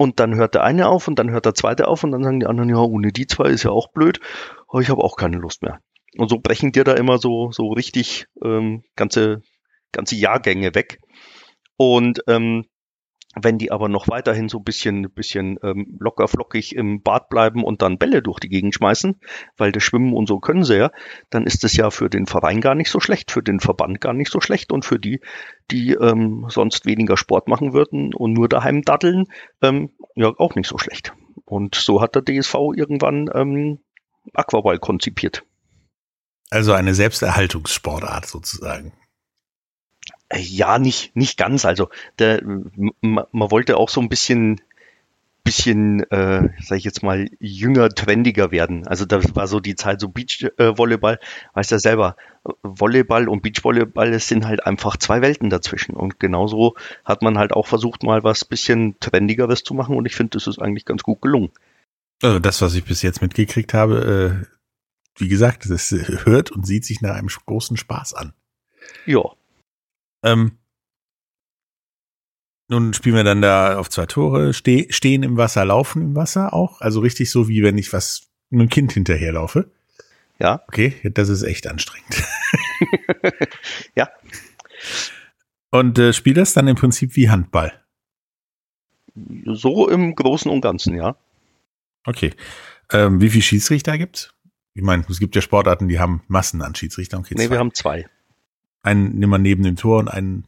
Und 0.01 0.21
dann 0.21 0.35
hört 0.35 0.53
der 0.53 0.63
eine 0.63 0.87
auf 0.87 1.09
und 1.09 1.19
dann 1.19 1.29
hört 1.29 1.45
der 1.45 1.55
zweite 1.55 1.89
auf 1.89 2.05
und 2.05 2.11
dann 2.11 2.23
sagen 2.23 2.39
die 2.39 2.45
anderen, 2.45 2.69
ja, 2.69 2.77
ohne 2.77 3.11
die 3.11 3.27
zwei 3.27 3.49
ist 3.49 3.63
ja 3.63 3.71
auch 3.71 3.91
blöd, 3.91 4.21
aber 4.69 4.79
ich 4.79 4.89
habe 4.89 5.03
auch 5.03 5.17
keine 5.17 5.35
Lust 5.35 5.61
mehr. 5.61 5.81
Und 6.17 6.29
so 6.29 6.39
brechen 6.39 6.71
dir 6.71 6.85
da 6.85 6.93
immer 6.93 7.17
so, 7.17 7.51
so 7.51 7.67
richtig 7.67 8.25
ähm, 8.41 8.83
ganze, 8.95 9.41
ganze 9.91 10.15
Jahrgänge 10.15 10.73
weg. 10.73 10.99
Und 11.75 12.23
ähm, 12.27 12.65
wenn 13.35 13.57
die 13.57 13.71
aber 13.71 13.89
noch 13.89 14.07
weiterhin 14.07 14.49
so 14.49 14.57
ein 14.57 14.63
bisschen, 14.63 15.09
bisschen 15.11 15.59
ähm, 15.61 15.97
locker 15.99 16.27
flockig 16.27 16.75
im 16.75 17.01
Bad 17.01 17.29
bleiben 17.29 17.63
und 17.63 17.81
dann 17.81 17.99
Bälle 17.99 18.21
durch 18.21 18.39
die 18.39 18.49
Gegend 18.49 18.73
schmeißen, 18.73 19.19
weil 19.55 19.71
das 19.71 19.83
Schwimmen 19.83 20.13
und 20.13 20.27
so 20.27 20.39
können 20.39 20.63
sie 20.63 20.77
ja, 20.77 20.91
dann 21.29 21.45
ist 21.45 21.63
es 21.63 21.75
ja 21.75 21.91
für 21.91 22.09
den 22.09 22.25
Verein 22.25 22.59
gar 22.59 22.75
nicht 22.75 22.89
so 22.89 22.99
schlecht, 22.99 23.31
für 23.31 23.43
den 23.43 23.59
Verband 23.59 24.01
gar 24.01 24.13
nicht 24.13 24.31
so 24.31 24.41
schlecht 24.41 24.71
und 24.71 24.83
für 24.83 24.99
die, 24.99 25.21
die 25.69 25.91
ähm, 25.93 26.47
sonst 26.49 26.85
weniger 26.85 27.17
Sport 27.17 27.47
machen 27.47 27.73
würden 27.73 28.13
und 28.13 28.33
nur 28.33 28.49
daheim 28.49 28.81
daddeln, 28.81 29.25
ähm, 29.61 29.91
ja 30.15 30.33
auch 30.37 30.55
nicht 30.55 30.67
so 30.67 30.77
schlecht. 30.77 31.13
Und 31.45 31.75
so 31.75 32.01
hat 32.01 32.15
der 32.15 32.23
DSV 32.23 32.55
irgendwann 32.75 33.29
ähm, 33.33 33.79
Aquaball 34.33 34.79
konzipiert. 34.79 35.43
Also 36.49 36.73
eine 36.73 36.95
Selbsterhaltungssportart 36.95 38.25
sozusagen. 38.25 38.93
Ja, 40.33 40.77
nicht, 40.77 41.15
nicht 41.15 41.37
ganz. 41.37 41.65
Also 41.65 41.89
der, 42.19 42.41
man, 43.01 43.25
wollte 43.31 43.77
auch 43.77 43.89
so 43.89 43.99
ein 43.99 44.09
bisschen, 44.09 44.61
bisschen, 45.43 46.03
äh, 46.11 46.49
sag 46.61 46.77
ich 46.77 46.83
jetzt 46.83 47.01
mal, 47.01 47.29
jünger, 47.39 47.89
trendiger 47.89 48.51
werden. 48.51 48.87
Also 48.87 49.05
das 49.05 49.35
war 49.35 49.47
so 49.47 49.59
die 49.59 49.75
Zeit, 49.75 49.99
so 49.99 50.09
Beachvolleyball, 50.09 51.15
äh, 51.15 51.55
weißt 51.55 51.71
du 51.71 51.79
selber, 51.79 52.15
Volleyball 52.61 53.27
und 53.27 53.41
Beachvolleyball, 53.41 54.13
es 54.13 54.27
sind 54.27 54.45
halt 54.45 54.65
einfach 54.65 54.97
zwei 54.97 55.21
Welten 55.21 55.49
dazwischen. 55.49 55.95
Und 55.95 56.19
genauso 56.19 56.75
hat 57.05 57.23
man 57.23 57.39
halt 57.39 57.51
auch 57.53 57.65
versucht, 57.65 58.03
mal 58.03 58.23
was 58.23 58.45
bisschen 58.45 58.99
trendigeres 58.99 59.63
zu 59.63 59.73
machen 59.73 59.95
und 59.95 60.05
ich 60.05 60.15
finde, 60.15 60.37
das 60.37 60.45
ist 60.45 60.59
eigentlich 60.59 60.85
ganz 60.85 61.01
gut 61.01 61.21
gelungen. 61.21 61.49
Also 62.21 62.37
das, 62.37 62.61
was 62.61 62.75
ich 62.75 62.83
bis 62.83 63.01
jetzt 63.01 63.21
mitgekriegt 63.21 63.73
habe, 63.73 64.45
äh, 64.45 64.45
wie 65.19 65.27
gesagt, 65.27 65.69
das 65.69 65.91
hört 65.91 66.51
und 66.51 66.67
sieht 66.67 66.85
sich 66.85 67.01
nach 67.01 67.15
einem 67.15 67.27
großen 67.27 67.77
Spaß 67.77 68.13
an. 68.13 68.33
Ja. 69.05 69.21
Ähm, 70.23 70.57
nun 72.67 72.93
spielen 72.93 73.15
wir 73.15 73.23
dann 73.23 73.41
da 73.41 73.79
auf 73.79 73.89
zwei 73.89 74.05
Tore, 74.05 74.53
ste 74.53 74.87
stehen 74.91 75.23
im 75.23 75.37
Wasser, 75.37 75.65
laufen 75.65 76.01
im 76.01 76.15
Wasser 76.15 76.53
auch. 76.53 76.81
Also 76.81 76.99
richtig 76.99 77.31
so, 77.31 77.47
wie 77.47 77.63
wenn 77.63 77.77
ich 77.77 77.91
was 77.93 78.29
einem 78.51 78.69
Kind 78.69 78.91
hinterherlaufe. 78.91 79.71
Ja. 80.39 80.63
Okay, 80.67 80.95
das 81.03 81.29
ist 81.29 81.43
echt 81.43 81.67
anstrengend. 81.67 82.23
ja. 83.95 84.09
Und 85.71 85.99
äh, 85.99 86.13
spielt 86.13 86.37
das 86.37 86.53
dann 86.53 86.67
im 86.67 86.75
Prinzip 86.75 87.15
wie 87.15 87.29
Handball? 87.29 87.73
So 89.45 89.89
im 89.89 90.15
Großen 90.15 90.49
und 90.49 90.61
Ganzen, 90.61 90.95
ja. 90.95 91.15
Okay. 92.05 92.33
Ähm, 92.91 93.19
wie 93.19 93.29
viele 93.29 93.43
Schiedsrichter 93.43 93.97
gibt's? 93.97 94.33
Ich 94.73 94.83
meine, 94.83 95.03
es 95.09 95.19
gibt 95.19 95.35
ja 95.35 95.41
Sportarten, 95.41 95.87
die 95.87 95.99
haben 95.99 96.23
Massen 96.27 96.61
an 96.61 96.75
Schiedsrichtern. 96.75 97.21
Okay, 97.21 97.35
nee, 97.35 97.45
zwei. 97.47 97.51
wir 97.51 97.59
haben 97.59 97.73
zwei. 97.73 98.05
Einen 98.81 99.19
nimm 99.19 99.29
mal 99.29 99.37
neben 99.37 99.63
dem 99.63 99.75
Tor 99.75 99.99
und 99.99 100.07
einen 100.07 100.45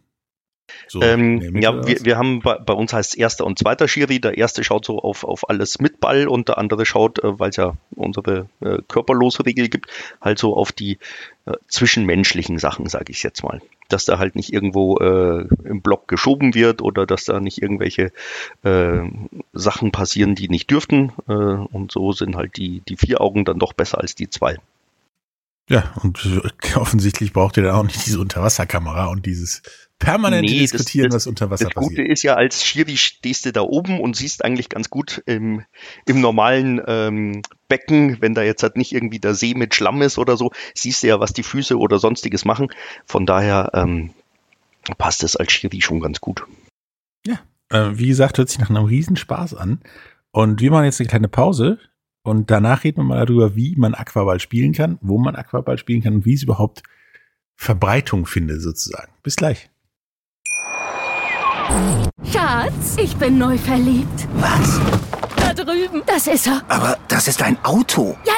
so 0.88 1.02
ähm, 1.02 1.62
ja, 1.62 1.86
wir, 1.86 2.04
wir 2.04 2.18
haben 2.18 2.42
bei, 2.42 2.58
bei 2.58 2.74
uns 2.74 2.94
heißt 2.94 3.18
erster 3.18 3.46
und 3.46 3.60
zweiter 3.60 3.88
Schiri. 3.88 4.20
Der 4.20 4.38
erste 4.38 4.64
schaut 4.64 4.86
so 4.86 5.00
auf, 5.00 5.24
auf 5.24 5.50
alles 5.50 5.80
mit 5.80 6.00
Ball 6.00 6.28
und 6.28 6.48
der 6.50 6.58
andere 6.58 6.86
schaut, 6.86 7.20
äh, 7.20 7.40
weil 7.40 7.50
es 7.50 7.56
ja 7.56 7.76
unsere 7.96 8.48
äh, 8.62 8.78
körperlose 8.88 9.46
Regel 9.46 9.70
gibt, 9.70 9.90
halt 10.20 10.40
so 10.40 10.56
auf 10.56 10.72
die 10.72 10.98
äh, 11.46 11.54
zwischenmenschlichen 11.68 12.58
Sachen, 12.60 12.88
sage 12.88 13.12
ich 13.12 13.24
jetzt 13.24 13.44
mal. 13.44 13.62
Dass 13.90 14.06
da 14.06 14.20
halt 14.20 14.36
nicht 14.36 14.54
irgendwo 14.54 14.98
äh, 14.98 15.48
im 15.64 15.82
Block 15.82 16.08
geschoben 16.08 16.54
wird 16.54 16.82
oder 16.82 17.06
dass 17.06 17.26
da 17.26 17.40
nicht 17.40 17.62
irgendwelche 17.62 18.12
äh, 18.64 19.02
Sachen 19.54 19.92
passieren, 19.92 20.36
die 20.36 20.50
nicht 20.50 20.72
dürften. 20.72 21.12
Äh, 21.28 21.34
und 21.34 21.92
so 21.92 22.12
sind 22.12 22.36
halt 22.36 22.58
die, 22.58 22.82
die 22.88 22.98
vier 22.98 23.22
Augen 23.22 23.46
dann 23.46 23.60
doch 23.60 23.74
besser 23.74 24.00
als 24.00 24.16
die 24.16 24.30
zwei. 24.30 24.58
Ja, 25.72 25.94
und 26.04 26.20
offensichtlich 26.76 27.32
braucht 27.32 27.56
ihr 27.56 27.64
dann 27.64 27.76
auch 27.76 27.84
nicht 27.84 28.06
diese 28.06 28.20
Unterwasserkamera 28.20 29.06
und 29.06 29.26
dieses 29.26 29.62
permanente 30.00 30.52
nee, 30.52 30.60
Diskutieren, 30.60 31.12
das, 31.12 31.16
was 31.16 31.28
unter 31.28 31.50
Wasser 31.50 31.66
das 31.66 31.74
passiert. 31.74 31.92
Das 31.92 31.98
Gute 31.98 32.12
ist 32.12 32.24
ja, 32.24 32.34
als 32.34 32.66
Schiri 32.66 32.98
stehst 32.98 33.46
du 33.46 33.54
da 33.54 33.62
oben 33.62 34.02
und 34.02 34.18
siehst 34.18 34.44
eigentlich 34.44 34.68
ganz 34.68 34.90
gut 34.90 35.24
im, 35.28 35.64
im 36.06 36.20
normalen 36.20 36.82
ähm, 36.86 37.42
Becken, 37.70 38.18
wenn 38.20 38.34
da 38.34 38.44
jetzt 38.44 38.64
halt 38.64 38.76
nicht 38.76 38.92
irgendwie 38.92 39.20
der 39.20 39.34
See 39.34 39.54
mit 39.54 39.74
Schlamm 39.74 40.02
ist 40.02 40.18
oder 40.18 40.36
so, 40.36 40.52
siehst 40.76 41.04
du 41.04 41.08
ja, 41.08 41.22
was 41.22 41.32
die 41.32 41.44
Füße 41.44 41.78
oder 41.78 42.00
sonstiges 42.00 42.44
machen. 42.44 42.68
Von 43.06 43.26
daher 43.26 43.72
ähm, 43.74 44.10
passt 44.98 45.24
es 45.24 45.38
als 45.38 45.54
Schiri 45.54 45.82
schon 45.82 46.02
ganz 46.02 46.20
gut. 46.20 46.46
Ja, 47.26 47.40
äh, 47.70 47.98
wie 47.98 48.08
gesagt, 48.08 48.40
hört 48.40 48.50
sich 48.50 48.60
nach 48.60 48.70
einem 48.70 48.84
Riesenspaß 48.84 49.54
an. 49.54 49.80
Und 50.32 50.60
wir 50.60 50.72
machen 50.72 50.86
jetzt 50.86 51.00
eine 51.00 51.08
kleine 51.08 51.30
Pause. 51.30 51.80
Und 52.24 52.52
danach 52.52 52.84
reden 52.84 52.98
wir 52.98 53.04
mal 53.04 53.26
darüber, 53.26 53.56
wie 53.56 53.76
man 53.76 53.96
Aquaball 53.96 54.40
spielen 54.40 54.74
kann, 54.74 54.98
wo 55.02 55.18
man 55.18 55.36
Aquaball 55.36 55.78
spielen 55.78 56.04
kann 56.04 56.16
und 56.16 56.26
wie 56.26 56.36
es 56.36 56.44
überhaupt 56.44 56.84
Verbreitung 57.56 58.26
findet 58.26 58.62
sozusagen. 58.62 59.12
Bis 59.24 59.36
gleich. 59.36 59.70
Schatz, 62.32 62.98
ich 62.98 63.16
bin 63.16 63.38
neu 63.38 63.58
verliebt. 63.58 64.28
Was? 64.36 64.80
Da 65.36 65.54
drüben. 65.54 66.04
Das 66.06 66.28
ist 66.28 66.48
er. 66.48 66.62
Aber 66.68 66.98
das 67.08 67.28
ist 67.28 67.42
ein 67.42 67.58
Auto. 67.64 68.18
Ja, 68.26 68.34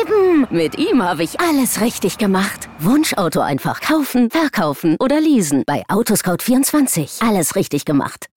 eben. 0.00 0.46
Mit 0.50 0.78
ihm 0.78 1.02
habe 1.02 1.22
ich 1.24 1.40
alles 1.40 1.80
richtig 1.80 2.18
gemacht. 2.18 2.68
Wunschauto 2.78 3.40
einfach 3.40 3.80
kaufen, 3.80 4.30
verkaufen 4.30 4.96
oder 5.00 5.20
leasen. 5.20 5.64
Bei 5.66 5.84
Autoscout24. 5.88 7.26
Alles 7.26 7.56
richtig 7.56 7.84
gemacht. 7.84 8.26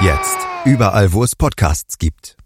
Jetzt. 0.00 0.38
Überall, 0.64 1.12
wo 1.12 1.24
es 1.24 1.34
Podcasts 1.34 1.98
gibt. 1.98 2.36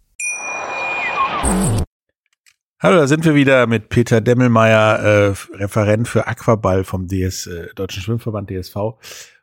Hallo, 2.80 2.97
da 2.97 3.06
sind 3.06 3.26
wir 3.26 3.35
wieder 3.35 3.66
mit 3.66 3.90
Peter 3.90 4.23
Demmelmeier, 4.23 4.99
äh, 4.99 5.35
Referent 5.56 6.09
für 6.09 6.26
Aquaball 6.26 6.85
vom 6.85 7.09
DS, 7.09 7.47
äh, 7.49 7.66
Deutschen 7.75 8.02
Schwimmverband 8.02 8.49
DSV. 8.49 8.75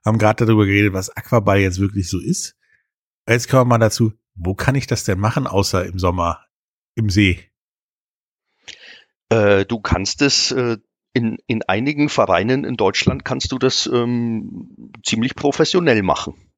Haben 0.04 0.18
gerade 0.18 0.48
darüber 0.48 0.66
geredet, 0.66 0.94
was 0.94 1.16
Aquaball 1.16 1.60
jetzt 1.60 1.80
wirklich 1.80 2.10
so 2.10 2.20
ist. 2.20 2.58
Jetzt 3.28 3.48
kommen 3.48 3.70
wir 3.70 3.78
mal 3.78 3.78
dazu, 3.78 4.14
wo 4.34 4.56
kann 4.56 4.74
ich 4.74 4.88
das 4.88 5.04
denn 5.04 5.20
machen, 5.20 5.46
außer 5.46 5.86
im 5.86 6.00
Sommer 6.00 6.46
im 6.96 7.12
See? 7.12 7.40
Äh, 9.30 9.66
du 9.66 9.80
kannst 9.82 10.24
es 10.24 10.52
äh, 10.52 10.78
in, 11.14 11.38
in 11.46 11.62
einigen 11.62 12.10
Vereinen 12.10 12.64
in 12.64 12.76
Deutschland 12.76 13.24
kannst 13.24 13.52
du 13.52 13.60
das 13.60 13.86
ähm, 13.86 14.94
ziemlich 15.06 15.36
professionell 15.36 16.02
machen. 16.02 16.49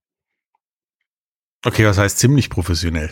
Okay, 1.63 1.85
was 1.85 1.97
heißt 1.97 2.17
ziemlich 2.17 2.49
professionell? 2.49 3.11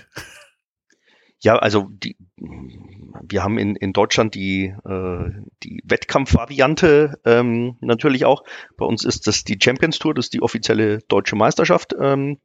Ja, 1.42 1.56
also 1.56 1.88
die, 1.90 2.18
wir 2.38 3.44
haben 3.44 3.58
in, 3.58 3.76
in 3.76 3.94
Deutschland 3.94 4.36
die, 4.36 4.76
äh, 4.84 5.30
die 5.64 5.82
Wettkampfvariante 5.86 7.20
ähm, 7.26 7.78
natürlich 7.80 8.26
auch. 8.26 8.44
Bei 8.76 8.86
uns 8.86 9.06
ist 9.06 9.28
das 9.28 9.46
die 9.46 9.58
Champions 9.62 10.00
Tour, 10.00 10.14
das 10.14 10.26
ist 10.26 10.34
die 10.34 10.42
offizielle 10.42 11.00
deutsche 11.08 11.36
Meisterschaft 11.36 11.96
ähm, 12.00 12.40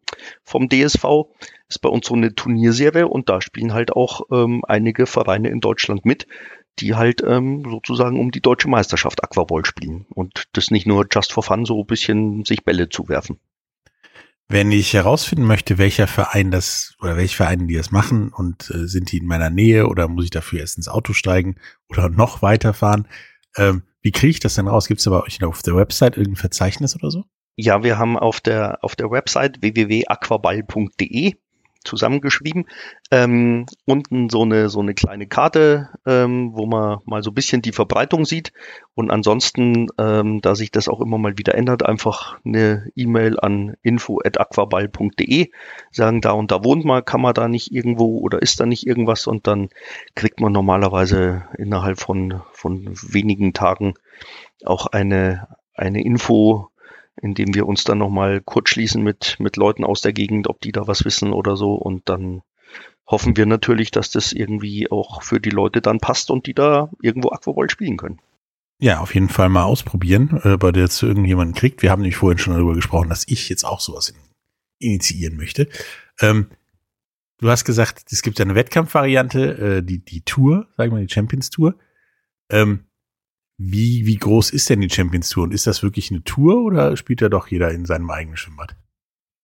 vom 0.45 0.69
DSV. 0.69 1.05
Ist 1.69 1.81
bei 1.81 1.89
uns 1.89 2.07
so 2.07 2.15
eine 2.15 2.35
Turnierserie 2.35 3.09
und 3.09 3.29
da 3.29 3.41
spielen 3.41 3.73
halt 3.73 3.93
auch 3.93 4.23
ähm, 4.31 4.63
einige 4.69 5.07
Vereine 5.07 5.49
in 5.49 5.61
Deutschland 5.61 6.05
mit, 6.05 6.29
die 6.79 6.95
halt 6.95 7.23
ähm, 7.27 7.65
sozusagen 7.69 8.21
um 8.21 8.31
die 8.31 8.43
deutsche 8.43 8.69
Meisterschaft 8.69 9.25
Aquaball 9.25 9.65
spielen 9.65 10.07
und 10.11 10.45
das 10.53 10.71
nicht 10.71 10.87
nur 10.87 11.07
just 11.11 11.33
for 11.33 11.43
fun 11.43 11.65
so 11.65 11.81
ein 11.81 11.87
bisschen 11.87 12.45
sich 12.45 12.65
Bälle 12.65 12.89
zuwerfen. 12.89 13.41
Wenn 14.49 14.71
ich 14.73 14.93
herausfinden 14.93 15.47
möchte, 15.47 15.79
welcher 15.79 16.07
Verein 16.07 16.51
das 16.51 16.95
oder 17.01 17.17
welche 17.17 17.37
Vereine 17.37 17.67
die 17.67 17.75
das 17.75 17.91
machen 17.91 18.31
und 18.31 18.71
äh, 18.71 18.87
sind 18.87 19.11
die 19.11 19.19
in 19.19 19.27
meiner 19.27 19.51
Nähe 19.51 19.87
oder 19.89 20.07
muss 20.07 20.25
ich 20.25 20.31
dafür 20.31 20.61
erst 20.61 20.77
ins 20.77 20.89
Auto 20.89 21.13
steigen 21.13 21.57
oder 21.89 22.09
noch 22.11 22.43
weiterfahren, 22.43 23.09
ähm, 23.57 23.83
wie 24.03 24.13
kriege 24.13 24.33
ich 24.33 24.41
das 24.41 24.55
denn 24.55 24.69
raus? 24.69 24.87
Gibt 24.87 25.01
es 25.01 25.07
bei 25.07 25.23
euch 25.23 25.43
auf 25.43 25.63
der 25.63 25.77
Website 25.77 26.17
irgendein 26.17 26.41
Verzeichnis 26.41 26.95
oder 26.95 27.11
so? 27.11 27.25
Ja, 27.57 27.83
wir 27.83 27.99
haben 27.99 28.19
auf 28.19 28.41
der 28.41 28.79
auf 28.83 28.97
der 28.97 29.11
Website 29.11 29.63
www.aquaball.de 29.63 31.35
zusammengeschrieben. 31.85 32.67
Ähm, 33.11 33.67
unten 33.87 34.29
so 34.29 34.43
eine, 34.43 34.69
so 34.69 34.81
eine 34.81 34.95
kleine 34.95 35.27
Karte, 35.27 35.91
ähm, 36.07 36.53
wo 36.55 36.67
man 36.67 36.99
mal 37.05 37.23
so 37.23 37.31
ein 37.31 37.35
bisschen 37.35 37.63
die 37.63 37.73
Verbreitung 37.73 38.25
sieht. 38.25 38.53
Und 38.95 39.11
ansonsten, 39.11 39.89
ähm, 39.99 40.41
da 40.41 40.55
sich 40.55 40.71
das 40.71 40.89
auch 40.89 41.01
immer 41.01 41.19
mal 41.19 41.37
wieder 41.39 41.55
ändert, 41.55 41.85
einfach 41.85 42.39
eine 42.45 42.91
E-Mail 42.95 43.39
an 43.39 43.75
info.aquaball.de, 43.83 45.51
sagen, 45.91 46.21
da 46.21 46.33
und 46.33 46.51
da 46.51 46.65
wohnt 46.65 46.85
man, 46.85 47.05
kann 47.05 47.21
man 47.21 47.35
da 47.35 47.49
nicht 47.49 47.73
irgendwo 47.73 48.19
oder 48.19 48.41
ist 48.41 48.61
da 48.61 48.67
nicht 48.67 48.87
irgendwas 48.87 49.27
und 49.27 49.47
dann 49.47 49.69
kriegt 50.15 50.41
man 50.41 50.53
normalerweise 50.53 51.45
innerhalb 51.59 51.99
von, 51.99 52.43
von 52.53 52.95
wenigen 52.95 53.53
Tagen 53.53 53.95
auch 54.65 54.87
eine, 54.87 55.49
eine 55.75 56.05
Info, 56.05 56.71
indem 57.25 57.55
wir 57.55 57.67
uns 57.67 57.85
dann 57.85 57.99
nochmal 57.99 58.43
kurz 58.43 58.69
schließen 58.69 59.03
mit, 59.03 59.37
mit 59.39 59.57
Leuten 59.57 59.83
aus 59.83 60.03
der 60.03 60.13
Gegend, 60.13 60.47
ob 60.47 60.61
die 60.61 60.73
da 60.73 60.87
was 60.87 61.07
wissen 61.07 61.33
oder 61.33 61.57
so. 61.57 61.73
Und 61.73 62.11
dann 62.11 62.43
hoffen 63.07 63.35
wir 63.37 63.47
natürlich, 63.47 63.91
dass 63.91 64.11
das 64.11 64.33
irgendwie 64.33 64.91
auch 64.91 65.23
für 65.23 65.41
die 65.41 65.51
Leute 65.51 65.81
dann 65.81 66.01
passt 66.01 66.31
und 66.31 66.47
die 66.47 66.53
da 66.53 66.91
irgendwo 67.01 67.31
Aquaball 67.31 67.71
spielen 67.71 67.97
können. 67.97 68.21
Ja, 68.79 69.01
auf 69.01 69.15
jeden 69.15 69.31
Fall 69.31 69.49
mal 69.49 69.63
ausprobieren, 69.63 70.39
äh, 70.45 70.59
bei 70.59 70.71
der 70.71 70.91
zu 70.91 71.07
irgendjemanden 71.07 71.55
kriegt. 71.55 71.81
Wir 71.81 71.91
haben 71.91 72.03
nämlich 72.03 72.17
vorhin 72.17 72.39
schon 72.39 72.53
darüber 72.53 72.75
gesprochen, 72.75 73.09
dass 73.09 73.27
ich 73.27 73.49
jetzt 73.49 73.65
auch 73.65 73.81
sowas 73.81 74.13
initiieren 74.79 75.37
möchte. 75.37 75.69
Ähm, 76.21 76.51
du 77.39 77.49
hast 77.49 77.65
gesagt, 77.65 78.05
es 78.13 78.21
gibt 78.21 78.39
ja 78.39 78.45
eine 78.45 78.55
Wettkampfvariante, 78.55 79.79
äh, 79.79 79.83
die, 79.83 80.05
die 80.05 80.21
Tour, 80.21 80.67
sagen 80.77 80.95
wir 80.95 81.01
die 81.01 81.13
Champions 81.13 81.49
Tour. 81.49 81.77
Ähm, 82.51 82.85
wie, 83.57 84.07
wie 84.07 84.17
groß 84.17 84.51
ist 84.51 84.69
denn 84.71 84.81
die 84.81 84.91
Champions 84.91 85.29
Tour? 85.29 85.45
Und 85.45 85.55
ist 85.55 85.67
das 85.67 85.83
wirklich 85.83 86.11
eine 86.11 86.25
Tour 86.25 86.65
oder 86.65 86.97
spielt 86.97 87.23
da 87.23 87.29
doch 87.29 87.49
jeder 87.49 87.71
in 87.71 87.85
seinem 87.85 88.11
eigenen 88.11 88.37
Schwimmbad? 88.37 88.77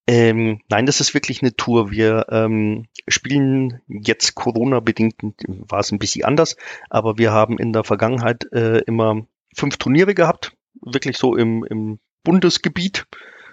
Ähm, 0.07 0.61
nein, 0.69 0.87
das 0.87 1.01
ist 1.01 1.15
wirklich 1.15 1.43
eine 1.43 1.55
Tour. 1.55 1.91
Wir 1.93 2.27
ähm, 2.31 2.87
spielen 3.07 3.81
jetzt 3.87 4.35
Corona-bedingt, 4.35 5.15
war 5.47 5.81
es 5.81 5.93
ein 5.93 6.01
bisschen 6.01 6.25
anders, 6.25 6.57
aber 6.89 7.19
wir 7.19 7.31
haben 7.31 7.59
in 7.59 7.73
der 7.73 7.85
Vergangenheit 7.85 8.53
äh, 8.53 8.79
immer 8.87 9.27
fünf 9.55 9.77
Turniere 9.77 10.15
gehabt, 10.15 10.57
wirklich 10.83 11.17
so 11.17 11.37
im, 11.37 11.65
im 11.65 12.01
Bundesgebiet 12.25 13.07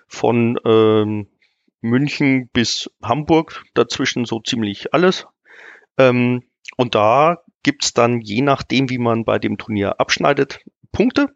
von 0.08 0.60
ähm, 0.66 1.28
München 1.82 2.50
bis 2.54 2.90
Hamburg, 3.04 3.64
dazwischen 3.76 4.26
so 4.26 4.40
ziemlich 4.40 4.94
alles. 4.94 5.28
Ähm, 5.98 6.44
und 6.76 6.96
da 6.96 7.44
gibt's 7.68 7.92
dann, 7.92 8.22
je 8.22 8.42
nachdem, 8.42 8.90
wie 8.90 8.98
man 8.98 9.26
bei 9.26 9.40
dem 9.40 9.58
Turnier 9.58 10.00
abschneidet, 10.00 10.62
Punkte. 10.94 11.34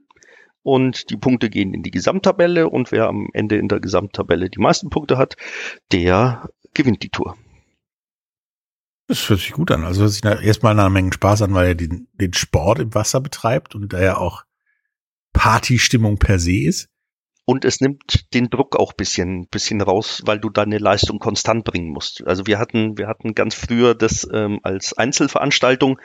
Und 0.63 1.09
die 1.09 1.17
Punkte 1.17 1.49
gehen 1.49 1.73
in 1.73 1.83
die 1.83 1.91
Gesamttabelle 1.91 2.69
und 2.69 2.93
wer 2.93 3.07
am 3.07 3.27
Ende 3.33 3.57
in 3.57 3.67
der 3.67 3.81
Gesamttabelle 3.81 4.49
die 4.49 4.61
meisten 4.61 4.89
Punkte 4.89 5.17
hat, 5.17 5.35
der 5.91 6.49
gewinnt 6.73 7.03
die 7.03 7.09
Tour. 7.09 7.35
Das 9.07 9.27
hört 9.27 9.41
sich 9.41 9.51
gut 9.51 9.71
an. 9.71 9.83
Also 9.83 10.03
hört 10.03 10.11
sich 10.13 10.23
erstmal 10.23 10.71
einer 10.71 10.89
Menge 10.89 11.11
Spaß 11.11 11.41
an, 11.41 11.53
weil 11.53 11.67
er 11.67 11.75
den, 11.75 12.07
den 12.13 12.31
Sport 12.31 12.79
im 12.79 12.93
Wasser 12.93 13.19
betreibt 13.19 13.75
und 13.75 13.91
da 13.91 14.01
ja 14.01 14.15
auch 14.15 14.45
Partystimmung 15.33 16.17
per 16.17 16.39
se 16.39 16.61
ist. 16.61 16.87
Und 17.51 17.65
es 17.65 17.81
nimmt 17.81 18.33
den 18.33 18.49
Druck 18.49 18.79
auch 18.79 18.93
bisschen, 18.93 19.45
bisschen 19.47 19.81
raus, 19.81 20.21
weil 20.25 20.39
du 20.39 20.49
deine 20.49 20.77
Leistung 20.77 21.19
konstant 21.19 21.65
bringen 21.65 21.89
musst. 21.89 22.25
Also 22.25 22.47
wir 22.47 22.57
hatten, 22.57 22.97
wir 22.97 23.07
hatten 23.07 23.35
ganz 23.35 23.55
früher 23.55 23.93
das 23.93 24.25
ähm, 24.33 24.61
als 24.63 24.97
Einzelveranstaltung. 24.97 25.99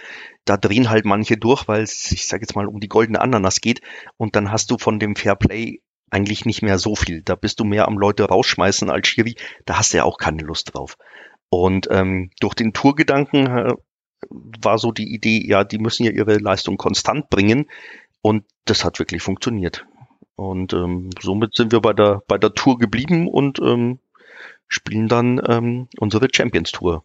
Da 0.44 0.56
drehen 0.56 0.90
halt 0.90 1.04
manche 1.04 1.36
durch, 1.36 1.68
weil 1.68 1.82
es, 1.82 2.10
ich 2.10 2.26
sage 2.26 2.42
jetzt 2.42 2.56
mal, 2.56 2.66
um 2.66 2.80
die 2.80 2.88
goldene 2.88 3.20
Ananas 3.20 3.60
geht. 3.60 3.80
Und 4.16 4.34
dann 4.34 4.50
hast 4.50 4.72
du 4.72 4.76
von 4.76 4.98
dem 4.98 5.14
Fairplay 5.14 5.82
eigentlich 6.10 6.46
nicht 6.46 6.62
mehr 6.62 6.80
so 6.80 6.96
viel. 6.96 7.22
Da 7.22 7.36
bist 7.36 7.60
du 7.60 7.64
mehr 7.64 7.86
am 7.86 7.96
Leute 7.96 8.24
rausschmeißen 8.24 8.90
als 8.90 9.06
Schiri. 9.06 9.36
Da 9.66 9.78
hast 9.78 9.92
du 9.92 9.98
ja 9.98 10.02
auch 10.02 10.18
keine 10.18 10.42
Lust 10.42 10.74
drauf. 10.74 10.98
Und 11.48 11.86
ähm, 11.92 12.32
durch 12.40 12.54
den 12.54 12.72
Tourgedanken 12.72 13.46
äh, 13.46 13.74
war 14.30 14.78
so 14.78 14.90
die 14.90 15.14
Idee, 15.14 15.46
ja, 15.46 15.62
die 15.62 15.78
müssen 15.78 16.02
ja 16.02 16.10
ihre 16.10 16.38
Leistung 16.38 16.76
konstant 16.76 17.30
bringen. 17.30 17.70
Und 18.20 18.42
das 18.64 18.84
hat 18.84 18.98
wirklich 18.98 19.22
funktioniert. 19.22 19.86
Und 20.36 20.72
ähm, 20.74 21.10
somit 21.20 21.56
sind 21.56 21.72
wir 21.72 21.80
bei 21.80 21.92
der, 21.92 22.22
bei 22.28 22.38
der 22.38 22.52
Tour 22.52 22.78
geblieben 22.78 23.26
und 23.26 23.58
ähm, 23.60 23.98
spielen 24.68 25.08
dann 25.08 25.40
ähm, 25.46 25.88
unsere 25.98 26.28
Champions 26.32 26.72
Tour. 26.72 27.04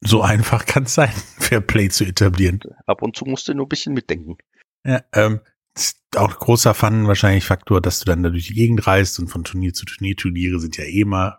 So 0.00 0.22
einfach 0.22 0.66
kann 0.66 0.84
es 0.84 0.94
sein, 0.94 1.12
Fairplay 1.38 1.88
zu 1.88 2.04
etablieren. 2.04 2.60
Ab 2.86 3.02
und 3.02 3.16
zu 3.16 3.24
musst 3.24 3.48
du 3.48 3.54
nur 3.54 3.66
ein 3.66 3.68
bisschen 3.68 3.94
mitdenken. 3.94 4.38
Ja, 4.84 5.02
ähm, 5.12 5.40
ist 5.76 6.00
auch 6.16 6.38
großer 6.38 6.74
Fun 6.74 7.06
wahrscheinlich 7.06 7.44
Faktor, 7.44 7.80
dass 7.80 8.00
du 8.00 8.06
dann 8.06 8.22
da 8.22 8.30
durch 8.30 8.48
die 8.48 8.54
Gegend 8.54 8.86
reist 8.86 9.18
und 9.18 9.28
von 9.28 9.44
Turnier 9.44 9.72
zu 9.72 9.84
Turnier. 9.84 10.16
Turniere 10.16 10.58
sind 10.58 10.76
ja 10.76 10.84
eh 10.84 11.02
immer 11.02 11.38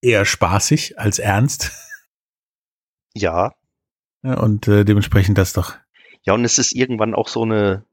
eher 0.00 0.24
spaßig 0.24 0.98
als 0.98 1.18
ernst. 1.18 1.72
Ja. 3.18 3.54
ja 4.22 4.34
und 4.34 4.68
äh, 4.68 4.84
dementsprechend 4.84 5.38
das 5.38 5.54
doch. 5.54 5.74
Ja, 6.26 6.34
und 6.34 6.44
es 6.44 6.58
ist 6.58 6.72
irgendwann 6.72 7.14
auch 7.14 7.28
so 7.28 7.44
eine, 7.44 7.86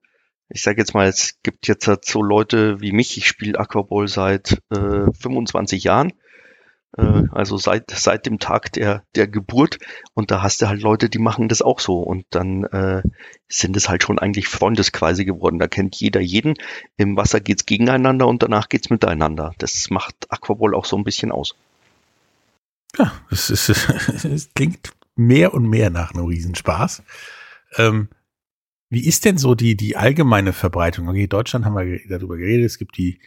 ich 0.53 0.61
sage 0.61 0.79
jetzt 0.79 0.93
mal, 0.93 1.07
es 1.07 1.39
gibt 1.41 1.67
jetzt 1.67 1.87
halt 1.87 2.05
so 2.05 2.21
Leute 2.21 2.79
wie 2.79 2.91
mich, 2.91 3.17
ich 3.17 3.27
spiele 3.27 3.59
Aquaball 3.59 4.07
seit 4.07 4.61
äh, 4.69 5.11
25 5.19 5.83
Jahren, 5.83 6.13
äh, 6.95 7.23
also 7.31 7.57
seit, 7.57 7.89
seit 7.89 8.27
dem 8.27 8.37
Tag 8.37 8.71
der, 8.73 9.03
der 9.15 9.27
Geburt 9.27 9.79
und 10.13 10.29
da 10.29 10.43
hast 10.43 10.61
du 10.61 10.67
halt 10.67 10.81
Leute, 10.81 11.09
die 11.09 11.17
machen 11.17 11.49
das 11.49 11.63
auch 11.63 11.79
so 11.79 12.01
und 12.01 12.25
dann 12.29 12.65
äh, 12.65 13.01
sind 13.49 13.75
es 13.75 13.89
halt 13.89 14.03
schon 14.03 14.19
eigentlich 14.19 14.47
Freundeskreise 14.47 15.25
geworden, 15.25 15.57
da 15.57 15.67
kennt 15.67 15.95
jeder 15.95 16.21
jeden, 16.21 16.53
im 16.97 17.17
Wasser 17.17 17.39
geht's 17.39 17.65
gegeneinander 17.65 18.27
und 18.27 18.43
danach 18.43 18.69
geht's 18.69 18.91
miteinander. 18.91 19.55
Das 19.57 19.89
macht 19.89 20.15
Aquaball 20.29 20.75
auch 20.75 20.85
so 20.85 20.95
ein 20.97 21.03
bisschen 21.03 21.31
aus. 21.31 21.55
Ja, 22.95 23.11
es, 23.31 23.49
ist, 23.49 23.69
es 24.23 24.53
klingt 24.53 24.91
mehr 25.15 25.55
und 25.55 25.67
mehr 25.67 25.89
nach 25.89 26.13
einem 26.13 26.25
Riesenspaß. 26.25 27.01
Ähm, 27.77 28.09
wie 28.93 29.05
ist 29.05 29.25
denn 29.25 29.37
so 29.37 29.55
die, 29.55 29.75
die 29.75 29.95
allgemeine 29.95 30.53
Verbreitung? 30.53 31.07
Okay, 31.07 31.27
Deutschland 31.27 31.65
haben 31.65 31.75
wir 31.75 31.99
darüber 32.07 32.37
geredet. 32.37 32.65
Es 32.65 32.77
gibt 32.77 32.95
die, 32.97 33.19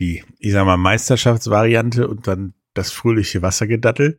die, 0.00 0.24
ich 0.38 0.52
sag 0.52 0.66
mal, 0.66 0.76
Meisterschaftsvariante 0.76 2.08
und 2.08 2.26
dann 2.26 2.54
das 2.74 2.90
fröhliche 2.90 3.40
Wassergedattel. 3.40 4.18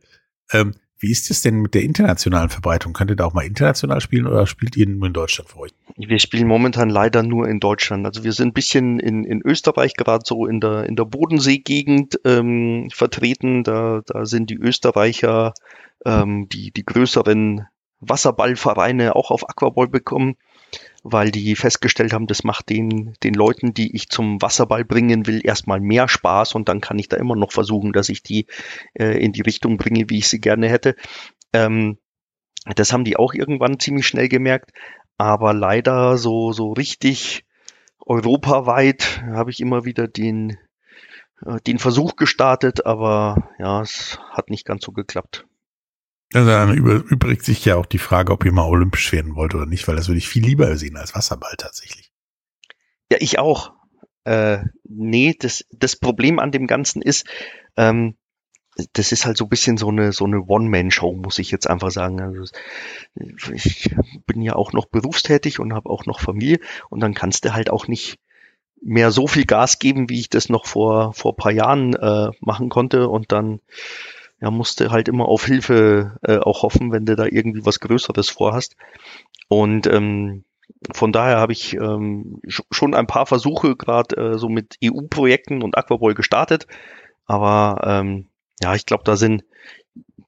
Ähm, 0.50 0.74
wie 0.98 1.12
ist 1.12 1.30
es 1.30 1.42
denn 1.42 1.60
mit 1.60 1.74
der 1.74 1.82
internationalen 1.82 2.48
Verbreitung? 2.48 2.94
Könnt 2.94 3.10
ihr 3.10 3.16
da 3.16 3.26
auch 3.26 3.34
mal 3.34 3.44
international 3.44 4.00
spielen 4.00 4.26
oder 4.26 4.46
spielt 4.46 4.76
ihr 4.76 4.88
nur 4.88 5.06
in 5.06 5.12
Deutschland 5.12 5.50
für 5.50 5.60
euch? 5.60 5.70
Wir 5.96 6.18
spielen 6.18 6.48
momentan 6.48 6.88
leider 6.88 7.22
nur 7.22 7.48
in 7.48 7.60
Deutschland. 7.60 8.06
Also 8.06 8.24
wir 8.24 8.32
sind 8.32 8.48
ein 8.48 8.52
bisschen 8.54 8.98
in, 8.98 9.24
in 9.24 9.42
Österreich, 9.44 9.94
gerade 9.94 10.24
so 10.26 10.46
in 10.46 10.58
der, 10.58 10.86
in 10.86 10.96
der 10.96 11.04
Bodensee-Gegend 11.04 12.18
ähm, 12.24 12.88
vertreten. 12.92 13.62
Da, 13.62 14.00
da 14.06 14.24
sind 14.24 14.50
die 14.50 14.56
Österreicher, 14.56 15.52
ähm, 16.04 16.48
die, 16.48 16.72
die 16.72 16.84
größeren 16.84 17.66
Wasserballvereine 18.00 19.14
auch 19.14 19.30
auf 19.30 19.48
Aquaball 19.48 19.88
bekommen 19.88 20.36
weil 21.02 21.30
die 21.30 21.54
festgestellt 21.56 22.12
haben, 22.12 22.26
das 22.26 22.44
macht 22.44 22.68
den, 22.68 23.14
den 23.22 23.34
Leuten, 23.34 23.74
die 23.74 23.94
ich 23.94 24.08
zum 24.08 24.42
Wasserball 24.42 24.84
bringen 24.84 25.26
will, 25.26 25.40
erstmal 25.44 25.80
mehr 25.80 26.08
Spaß 26.08 26.54
und 26.54 26.68
dann 26.68 26.80
kann 26.80 26.98
ich 26.98 27.08
da 27.08 27.16
immer 27.16 27.36
noch 27.36 27.52
versuchen, 27.52 27.92
dass 27.92 28.08
ich 28.08 28.22
die 28.22 28.46
äh, 28.94 29.22
in 29.22 29.32
die 29.32 29.42
Richtung 29.42 29.76
bringe, 29.76 30.08
wie 30.08 30.18
ich 30.18 30.28
sie 30.28 30.40
gerne 30.40 30.68
hätte. 30.68 30.96
Ähm, 31.52 31.98
das 32.64 32.92
haben 32.92 33.04
die 33.04 33.16
auch 33.16 33.34
irgendwann 33.34 33.78
ziemlich 33.78 34.06
schnell 34.06 34.28
gemerkt, 34.28 34.72
aber 35.16 35.54
leider 35.54 36.18
so, 36.18 36.52
so 36.52 36.72
richtig 36.72 37.44
europaweit 38.04 39.22
habe 39.26 39.50
ich 39.50 39.60
immer 39.60 39.84
wieder 39.84 40.08
den, 40.08 40.58
äh, 41.44 41.60
den 41.66 41.78
Versuch 41.78 42.16
gestartet, 42.16 42.86
aber 42.86 43.50
ja, 43.58 43.80
es 43.82 44.18
hat 44.30 44.50
nicht 44.50 44.66
ganz 44.66 44.84
so 44.84 44.92
geklappt. 44.92 45.47
Also 46.34 46.48
dann 46.50 46.76
übrigt 46.76 47.44
sich 47.44 47.64
ja 47.64 47.76
auch 47.76 47.86
die 47.86 47.98
Frage, 47.98 48.32
ob 48.32 48.44
ihr 48.44 48.52
mal 48.52 48.66
olympisch 48.66 49.12
werden 49.12 49.34
wollt 49.34 49.54
oder 49.54 49.66
nicht, 49.66 49.88
weil 49.88 49.96
das 49.96 50.08
würde 50.08 50.18
ich 50.18 50.28
viel 50.28 50.44
lieber 50.44 50.76
sehen 50.76 50.96
als 50.96 51.14
Wasserball 51.14 51.54
tatsächlich. 51.56 52.12
Ja, 53.10 53.18
ich 53.20 53.38
auch. 53.38 53.72
Äh, 54.24 54.64
nee, 54.84 55.34
das, 55.38 55.64
das 55.70 55.96
Problem 55.96 56.38
an 56.38 56.52
dem 56.52 56.66
Ganzen 56.66 57.00
ist, 57.00 57.26
ähm, 57.76 58.16
das 58.92 59.10
ist 59.10 59.26
halt 59.26 59.36
so 59.36 59.46
ein 59.46 59.48
bisschen 59.48 59.76
so 59.76 59.88
eine, 59.88 60.12
so 60.12 60.24
eine 60.24 60.42
One-Man-Show, 60.42 61.12
muss 61.14 61.38
ich 61.38 61.50
jetzt 61.50 61.68
einfach 61.68 61.90
sagen. 61.90 62.20
Also 62.20 62.44
ich 63.52 63.96
bin 64.26 64.42
ja 64.42 64.54
auch 64.54 64.72
noch 64.72 64.86
berufstätig 64.86 65.58
und 65.58 65.72
habe 65.72 65.90
auch 65.90 66.06
noch 66.06 66.20
Familie 66.20 66.60
und 66.90 67.00
dann 67.00 67.14
kannst 67.14 67.44
du 67.44 67.54
halt 67.54 67.70
auch 67.70 67.88
nicht 67.88 68.18
mehr 68.80 69.10
so 69.10 69.26
viel 69.26 69.46
Gas 69.46 69.78
geben, 69.78 70.08
wie 70.08 70.20
ich 70.20 70.28
das 70.28 70.48
noch 70.48 70.66
vor, 70.66 71.12
vor 71.14 71.36
paar 71.36 71.50
Jahren 71.50 71.94
äh, 71.94 72.30
machen 72.40 72.68
konnte 72.68 73.08
und 73.08 73.32
dann 73.32 73.60
ja, 74.40 74.50
musst 74.50 74.80
du 74.80 74.90
halt 74.90 75.08
immer 75.08 75.26
auf 75.26 75.44
Hilfe 75.46 76.18
äh, 76.22 76.38
auch 76.38 76.62
hoffen, 76.62 76.92
wenn 76.92 77.06
du 77.06 77.16
da 77.16 77.24
irgendwie 77.24 77.64
was 77.64 77.80
Größeres 77.80 78.30
vorhast. 78.30 78.76
Und 79.48 79.86
ähm, 79.86 80.44
von 80.92 81.12
daher 81.12 81.38
habe 81.38 81.52
ich 81.52 81.74
ähm, 81.74 82.40
schon 82.70 82.94
ein 82.94 83.06
paar 83.06 83.26
Versuche 83.26 83.74
gerade 83.74 84.16
äh, 84.16 84.38
so 84.38 84.48
mit 84.48 84.78
EU-Projekten 84.84 85.62
und 85.62 85.76
Aquaball 85.76 86.14
gestartet. 86.14 86.66
Aber 87.26 87.80
ähm, 87.84 88.26
ja, 88.62 88.74
ich 88.74 88.86
glaube, 88.86 89.04
da 89.04 89.16
sind 89.16 89.44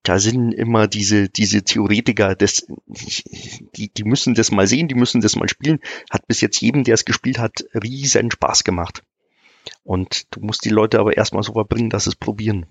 da 0.02 0.18
sind 0.18 0.52
immer 0.52 0.88
diese 0.88 1.28
diese 1.28 1.62
Theoretiker, 1.62 2.34
das, 2.34 2.66
die 2.86 3.90
die 3.90 4.04
müssen 4.04 4.34
das 4.34 4.50
mal 4.50 4.66
sehen, 4.66 4.88
die 4.88 4.94
müssen 4.94 5.20
das 5.20 5.36
mal 5.36 5.48
spielen. 5.48 5.78
Hat 6.10 6.26
bis 6.26 6.40
jetzt 6.40 6.60
jedem, 6.60 6.84
der 6.84 6.94
es 6.94 7.04
gespielt 7.04 7.38
hat, 7.38 7.64
riesen 7.74 8.30
Spaß 8.30 8.64
gemacht. 8.64 9.02
Und 9.84 10.26
du 10.34 10.40
musst 10.40 10.64
die 10.64 10.70
Leute 10.70 10.98
aber 10.98 11.16
erstmal 11.16 11.42
so 11.42 11.52
verbringen, 11.52 11.90
dass 11.90 12.06
es 12.06 12.16
probieren. 12.16 12.66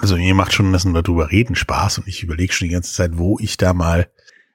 Also 0.00 0.16
mir 0.16 0.34
macht 0.34 0.52
schon 0.52 0.72
das 0.72 0.84
darüber 0.84 1.30
reden 1.30 1.54
Spaß 1.54 1.98
und 1.98 2.08
ich 2.08 2.22
überlege 2.22 2.52
schon 2.52 2.68
die 2.68 2.74
ganze 2.74 2.94
Zeit, 2.94 3.18
wo 3.18 3.38
ich 3.40 3.56
da 3.56 3.74
mal. 3.74 4.10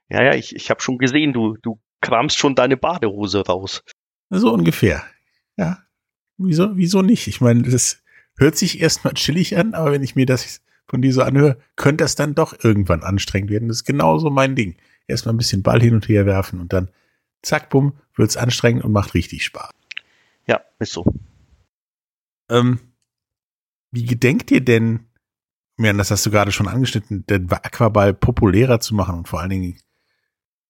Ja, 0.10 0.24
ja, 0.24 0.34
ich, 0.34 0.56
ich 0.56 0.70
habe 0.70 0.82
schon 0.82 0.98
gesehen, 0.98 1.34
du, 1.34 1.58
du 1.62 1.80
kramst 2.02 2.38
schon 2.38 2.56
deine 2.56 2.78
Badehose 2.78 3.46
raus. 3.46 3.84
So 4.30 4.54
ungefähr. 4.54 5.04
Ja. 5.58 5.84
Wieso, 6.38 6.76
wieso 6.78 7.02
nicht? 7.02 7.28
Ich 7.28 7.42
meine, 7.42 7.64
das 7.64 8.04
hört 8.38 8.58
sich 8.58 8.80
erstmal 8.80 9.14
chillig 9.14 9.58
an, 9.58 9.74
aber 9.74 9.92
wenn 9.92 10.04
ich 10.04 10.16
mir 10.16 10.26
das 10.26 10.62
von 10.88 11.02
dir 11.02 11.14
so 11.14 11.22
anhöre, 11.22 11.58
könnte 11.76 12.04
das 12.04 12.16
dann 12.16 12.36
doch 12.36 12.64
irgendwann 12.64 13.04
anstrengend 13.04 13.52
werden. 13.52 13.68
Das 13.68 13.78
ist 13.78 13.86
genauso 13.86 14.30
mein 14.30 14.56
Ding. 14.56 14.78
Erstmal 15.08 15.34
ein 15.34 15.38
bisschen 15.38 15.64
Ball 15.64 15.82
hin 15.82 15.94
und 15.94 16.08
her 16.08 16.26
werfen 16.26 16.60
und 16.60 16.74
dann 16.74 16.90
zack, 17.42 17.70
bumm, 17.70 17.94
wird's 18.16 18.38
anstrengend 18.38 18.84
und 18.84 18.92
macht 18.92 19.14
richtig 19.14 19.44
Spaß. 19.44 19.72
Ja, 20.48 20.62
ist 20.80 20.94
so. 20.94 21.06
Ähm, 22.50 22.80
wie 23.92 24.06
gedenkt 24.06 24.52
ihr 24.52 24.62
denn, 24.62 25.08
ja, 25.78 25.94
das 25.94 26.12
hast 26.12 26.26
du 26.26 26.32
gerade 26.32 26.52
schon 26.52 26.68
angeschnitten, 26.68 27.26
den 27.28 27.52
Aquaball 27.52 28.14
populärer 28.14 28.80
zu 28.80 28.96
machen 28.96 29.16
und 29.20 29.28
vor 29.28 29.42
allen 29.42 29.52
Dingen 29.52 29.80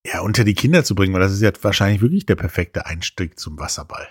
ja, 0.06 0.22
unter 0.22 0.44
die 0.44 0.54
Kinder 0.54 0.84
zu 0.84 0.96
bringen, 0.96 1.14
weil 1.14 1.22
das 1.22 1.34
ist 1.34 1.42
ja 1.42 1.52
wahrscheinlich 1.62 2.02
wirklich 2.02 2.26
der 2.26 2.36
perfekte 2.36 2.86
Einstieg 2.86 3.40
zum 3.40 3.60
Wasserball. 3.60 4.08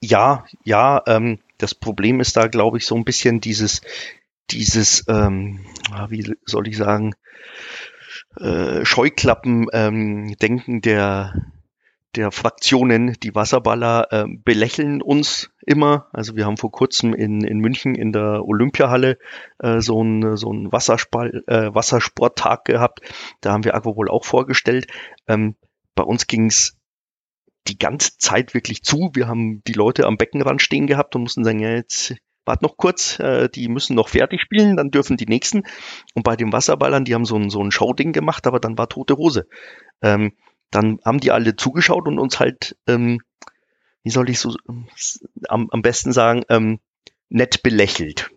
Ja, 0.00 0.44
ja, 0.64 1.02
ähm, 1.06 1.38
das 1.58 1.74
Problem 1.74 2.20
ist 2.20 2.36
da, 2.36 2.48
glaube 2.48 2.78
ich, 2.78 2.86
so 2.86 2.94
ein 2.96 3.04
bisschen 3.04 3.40
dieses, 3.40 3.80
dieses, 4.50 5.04
ähm, 5.08 5.60
wie 6.08 6.34
soll 6.44 6.68
ich 6.68 6.76
sagen, 6.76 7.14
äh, 8.38 8.84
Scheuklappen-Denken 8.84 10.74
ähm, 10.74 10.80
der, 10.82 11.34
der 12.14 12.30
Fraktionen, 12.30 13.14
die 13.22 13.34
Wasserballer 13.34 14.08
äh, 14.10 14.24
belächeln 14.26 15.02
uns 15.02 15.50
immer. 15.66 16.08
Also 16.12 16.36
wir 16.36 16.46
haben 16.46 16.56
vor 16.56 16.70
kurzem 16.70 17.12
in, 17.12 17.42
in 17.42 17.58
München 17.58 17.94
in 17.94 18.12
der 18.12 18.42
Olympiahalle 18.44 19.18
äh, 19.58 19.80
so 19.80 20.00
einen 20.00 20.36
so 20.36 20.52
ein 20.52 20.72
Wasserspall, 20.72 21.42
äh, 21.46 21.74
Wassersporttag 21.74 22.64
gehabt. 22.64 23.00
Da 23.40 23.52
haben 23.52 23.64
wir 23.64 23.74
Aquapol 23.74 24.08
auch 24.08 24.24
vorgestellt. 24.24 24.86
Ähm, 25.28 25.56
bei 25.94 26.04
uns 26.04 26.26
ging's 26.26 26.78
die 27.68 27.78
ganze 27.78 28.16
Zeit 28.18 28.54
wirklich 28.54 28.82
zu. 28.82 29.10
Wir 29.14 29.28
haben 29.28 29.62
die 29.66 29.72
Leute 29.72 30.06
am 30.06 30.16
Beckenrand 30.16 30.62
stehen 30.62 30.86
gehabt 30.86 31.16
und 31.16 31.22
mussten 31.22 31.44
sagen, 31.44 31.58
ja, 31.58 31.70
jetzt 31.70 32.14
wart 32.44 32.62
noch 32.62 32.76
kurz, 32.76 33.18
äh, 33.18 33.48
die 33.48 33.68
müssen 33.68 33.96
noch 33.96 34.08
fertig 34.08 34.40
spielen, 34.40 34.76
dann 34.76 34.90
dürfen 34.90 35.16
die 35.16 35.26
nächsten. 35.26 35.64
Und 36.14 36.22
bei 36.22 36.36
den 36.36 36.52
Wasserballern, 36.52 37.04
die 37.04 37.14
haben 37.14 37.24
so 37.24 37.36
ein, 37.36 37.50
so 37.50 37.60
ein 37.60 37.72
Showding 37.72 38.12
gemacht, 38.12 38.46
aber 38.46 38.60
dann 38.60 38.78
war 38.78 38.88
tote 38.88 39.16
Hose. 39.16 39.48
Ähm, 40.00 40.32
dann 40.70 40.98
haben 41.04 41.20
die 41.20 41.32
alle 41.32 41.56
zugeschaut 41.56 42.08
und 42.08 42.18
uns 42.18 42.40
halt, 42.40 42.76
ähm, 42.86 43.20
wie 44.02 44.10
soll 44.10 44.30
ich 44.30 44.38
so 44.38 44.54
am, 45.48 45.68
am 45.70 45.82
besten 45.82 46.12
sagen, 46.12 46.42
ähm, 46.48 46.80
nett 47.28 47.62
belächelt. 47.62 48.30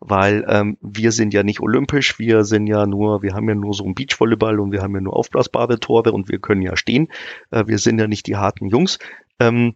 Weil 0.00 0.46
ähm, 0.48 0.78
wir 0.80 1.10
sind 1.10 1.34
ja 1.34 1.42
nicht 1.42 1.60
olympisch, 1.60 2.20
wir 2.20 2.44
sind 2.44 2.68
ja 2.68 2.86
nur, 2.86 3.22
wir 3.22 3.34
haben 3.34 3.48
ja 3.48 3.56
nur 3.56 3.74
so 3.74 3.84
ein 3.84 3.96
Beachvolleyball 3.96 4.60
und 4.60 4.70
wir 4.70 4.80
haben 4.80 4.94
ja 4.94 5.00
nur 5.00 5.16
aufblasbare 5.16 5.80
Tore 5.80 6.12
und 6.12 6.28
wir 6.28 6.38
können 6.38 6.62
ja 6.62 6.76
stehen. 6.76 7.08
Äh, 7.50 7.66
wir 7.66 7.78
sind 7.78 7.98
ja 7.98 8.06
nicht 8.06 8.26
die 8.28 8.36
harten 8.36 8.68
Jungs. 8.68 8.98
Ähm, 9.40 9.74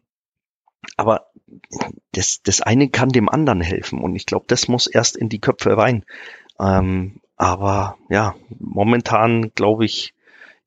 aber 0.97 1.27
das, 2.13 2.43
das 2.43 2.61
eine 2.61 2.89
kann 2.89 3.09
dem 3.09 3.29
anderen 3.29 3.61
helfen 3.61 4.01
und 4.01 4.15
ich 4.15 4.27
glaube, 4.27 4.47
das 4.49 4.69
muss 4.69 4.87
erst 4.87 5.17
in 5.17 5.29
die 5.29 5.41
Köpfe 5.41 5.77
rein. 5.77 6.05
Ähm, 6.61 7.21
aber 7.37 7.97
ja, 8.09 8.35
momentan 8.59 9.53
glaube 9.55 9.85
ich, 9.85 10.15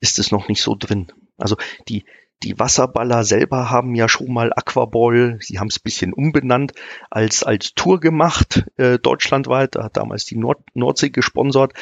ist 0.06 0.18
es 0.20 0.30
noch 0.30 0.48
nicht 0.48 0.62
so 0.62 0.76
drin. 0.78 1.08
Also 1.36 1.56
die, 1.88 2.04
die 2.42 2.58
Wasserballer 2.58 3.24
selber 3.24 3.70
haben 3.70 3.94
ja 3.94 4.08
schon 4.08 4.32
mal 4.32 4.52
Aquaball, 4.54 5.38
sie 5.40 5.58
haben 5.58 5.68
es 5.68 5.80
bisschen 5.80 6.12
umbenannt, 6.12 6.72
als, 7.10 7.42
als 7.42 7.74
Tour 7.74 7.98
gemacht, 7.98 8.64
äh, 8.76 8.98
deutschlandweit. 8.98 9.74
Da 9.74 9.84
hat 9.84 9.96
damals 9.96 10.24
die 10.24 10.36
Nord 10.36 10.60
Nordsee 10.74 11.10
gesponsert. 11.10 11.72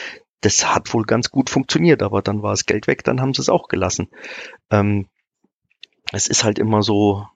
Das 0.40 0.74
hat 0.74 0.92
wohl 0.94 1.04
ganz 1.04 1.30
gut 1.30 1.50
funktioniert, 1.50 2.02
aber 2.02 2.22
dann 2.22 2.42
war 2.42 2.52
das 2.52 2.66
Geld 2.66 2.87
weg, 2.87 3.04
dann 3.04 3.20
haben 3.20 3.34
sie 3.34 3.42
es 3.42 3.48
auch 3.48 3.68
gelassen. 3.68 4.08
Ähm, 4.70 5.06
es 6.12 6.26
ist 6.26 6.44
halt 6.44 6.58
immer 6.58 6.82
so, 6.82 7.26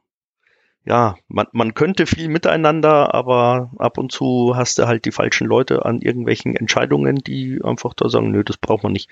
ja, 0.85 1.17
man, 1.29 1.47
man 1.53 1.75
könnte 1.75 2.07
viel 2.07 2.29
miteinander, 2.29 3.15
aber 3.15 3.73
ab 3.79 3.99
und 3.99 4.11
zu 4.11 4.55
hast 4.57 4.79
du 4.79 4.87
halt 4.87 5.05
die 5.05 5.13
falschen 5.13 5.47
Leute 5.47 5.85
an 5.85 6.01
irgendwelchen 6.01 6.57
Entscheidungen, 6.57 7.17
die 7.17 7.61
einfach 7.63 7.95
da 7.95 8.09
sagen, 8.09 8.31
nö, 8.31 8.43
das 8.45 8.57
braucht 8.59 8.85
man 8.85 8.93
nicht. 8.93 9.11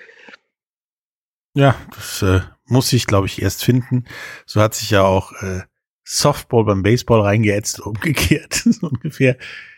Ja, 1.57 1.75
das 1.89 2.21
äh, 2.21 2.41
muss 2.67 2.93
ich, 2.93 3.07
glaube 3.07 3.25
ich, 3.25 3.41
erst 3.41 3.63
finden. 3.63 4.05
So 4.45 4.61
hat 4.61 4.75
sich 4.75 4.91
ja 4.91 5.01
auch 5.01 5.31
äh, 5.41 5.61
Softball 6.03 6.63
beim 6.63 6.83
Baseball 6.83 7.21
reingeätzt, 7.21 7.79
umgekehrt, 7.85 8.53
so 8.53 8.87
ungefähr, 8.87 9.37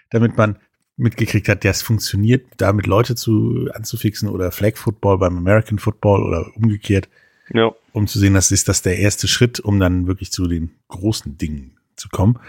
damit 0.10 0.36
man 0.36 0.60
mitgekriegt 0.98 1.48
hat, 1.48 1.64
ja, 1.64 1.72
es 1.72 1.82
funktioniert, 1.82 2.46
damit 2.58 2.86
Leute 2.86 3.16
zu 3.16 3.70
anzufixen 3.74 4.28
oder 4.28 4.52
Flag 4.52 4.76
Football 4.76 5.20
beim 5.20 5.38
American 5.38 5.80
Football 5.80 6.24
oder 6.24 6.54
umgekehrt. 6.58 7.08
Ja. 7.54 7.72
Um 7.94 8.08
zu 8.08 8.20
sehen, 8.20 8.34
das 8.34 8.52
ist 8.52 8.68
das 8.68 8.82
der 8.82 9.00
erste 9.00 9.30
Schritt, 9.30 9.62
um 9.62 9.80
dann 9.80 10.06
wirklich 10.06 10.34
zu 10.34 10.48
den 10.48 10.76
großen 10.90 11.38
Dingen 11.38 11.80
zu 11.96 12.10
kommen. 12.10 12.40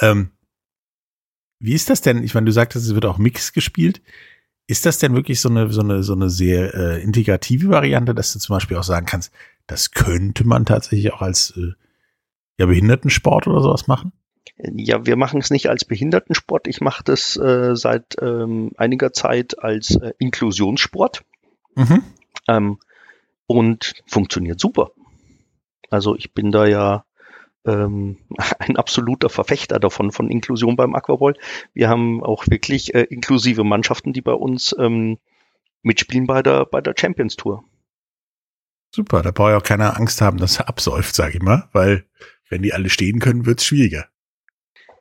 Ähm, 0.00 0.30
wie 1.58 1.74
ist 1.74 1.90
das 1.90 2.00
denn? 2.00 2.24
Ich 2.24 2.32
meine, 2.32 2.46
du 2.46 2.52
sagtest, 2.52 2.86
es 2.86 2.94
wird 2.94 3.04
auch 3.04 3.18
Mix 3.18 3.52
gespielt. 3.52 4.00
Ist 4.70 4.86
das 4.86 4.98
denn 4.98 5.16
wirklich 5.16 5.40
so 5.40 5.48
eine, 5.48 5.72
so 5.72 5.80
eine, 5.80 6.04
so 6.04 6.12
eine 6.12 6.30
sehr 6.30 6.72
äh, 6.74 7.02
integrative 7.02 7.70
Variante, 7.70 8.14
dass 8.14 8.32
du 8.32 8.38
zum 8.38 8.54
Beispiel 8.54 8.76
auch 8.76 8.84
sagen 8.84 9.04
kannst, 9.04 9.32
das 9.66 9.90
könnte 9.90 10.46
man 10.46 10.64
tatsächlich 10.64 11.12
auch 11.12 11.22
als 11.22 11.52
äh, 11.56 11.72
ja, 12.56 12.66
Behindertensport 12.66 13.48
oder 13.48 13.62
sowas 13.62 13.88
machen? 13.88 14.12
Ja, 14.58 15.04
wir 15.04 15.16
machen 15.16 15.40
es 15.40 15.50
nicht 15.50 15.68
als 15.68 15.84
Behindertensport. 15.84 16.68
Ich 16.68 16.80
mache 16.80 17.02
das 17.02 17.36
äh, 17.36 17.74
seit 17.74 18.14
ähm, 18.22 18.70
einiger 18.76 19.12
Zeit 19.12 19.58
als 19.58 19.96
äh, 19.96 20.12
Inklusionssport. 20.18 21.24
Mhm. 21.74 22.04
Ähm, 22.46 22.78
und 23.48 23.94
funktioniert 24.06 24.60
super. 24.60 24.92
Also 25.90 26.14
ich 26.14 26.32
bin 26.32 26.52
da 26.52 26.66
ja 26.66 27.04
ähm, 27.66 28.18
ein 28.58 28.76
absoluter 28.76 29.28
Verfechter 29.28 29.78
davon, 29.78 30.12
von 30.12 30.30
Inklusion 30.30 30.76
beim 30.76 30.94
Aquaball. 30.94 31.34
Wir 31.74 31.88
haben 31.88 32.22
auch 32.22 32.46
wirklich 32.48 32.94
äh, 32.94 33.02
inklusive 33.02 33.64
Mannschaften, 33.64 34.12
die 34.12 34.22
bei 34.22 34.32
uns 34.32 34.74
ähm, 34.78 35.18
mitspielen 35.82 36.26
bei 36.26 36.42
der, 36.42 36.66
bei 36.66 36.80
der 36.80 36.94
Champions 36.98 37.36
Tour. 37.36 37.64
Super, 38.94 39.22
da 39.22 39.30
braucht 39.30 39.50
ja 39.50 39.56
auch 39.58 39.62
keiner 39.62 39.96
Angst 39.96 40.20
haben, 40.20 40.38
dass 40.38 40.58
er 40.58 40.68
absäuft, 40.68 41.14
sage 41.14 41.36
ich 41.36 41.42
mal, 41.42 41.68
weil 41.72 42.04
wenn 42.48 42.62
die 42.62 42.72
alle 42.72 42.90
stehen 42.90 43.20
können, 43.20 43.46
wird's 43.46 43.64
schwieriger. 43.64 44.08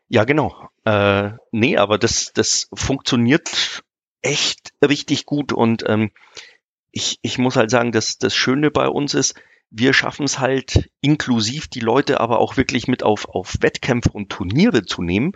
Ja, 0.08 0.24
genau. 0.24 0.70
Äh, 0.86 1.32
nee, 1.52 1.78
aber 1.78 1.98
das, 1.98 2.32
das 2.34 2.68
funktioniert 2.74 3.84
echt 4.22 4.74
richtig 4.84 5.26
gut 5.26 5.54
und 5.54 5.84
ähm, 5.88 6.12
ich, 6.92 7.20
ich 7.22 7.38
muss 7.38 7.56
halt 7.56 7.70
sagen, 7.70 7.92
dass 7.92 8.18
das 8.18 8.36
Schöne 8.36 8.72
bei 8.72 8.88
uns 8.88 9.14
ist, 9.14 9.36
wir 9.72 9.94
schaffen 9.94 10.26
es 10.26 10.40
halt 10.40 10.90
inklusiv 11.02 11.68
die 11.68 11.80
Leute 11.80 12.20
aber 12.20 12.40
auch 12.40 12.58
wirklich 12.58 12.88
mit 12.88 13.04
auf, 13.04 13.30
auf 13.30 13.58
Wettkämpfe 13.62 14.12
und 14.12 14.30
Turniere 14.30 14.84
zu 14.84 15.02
nehmen, 15.02 15.34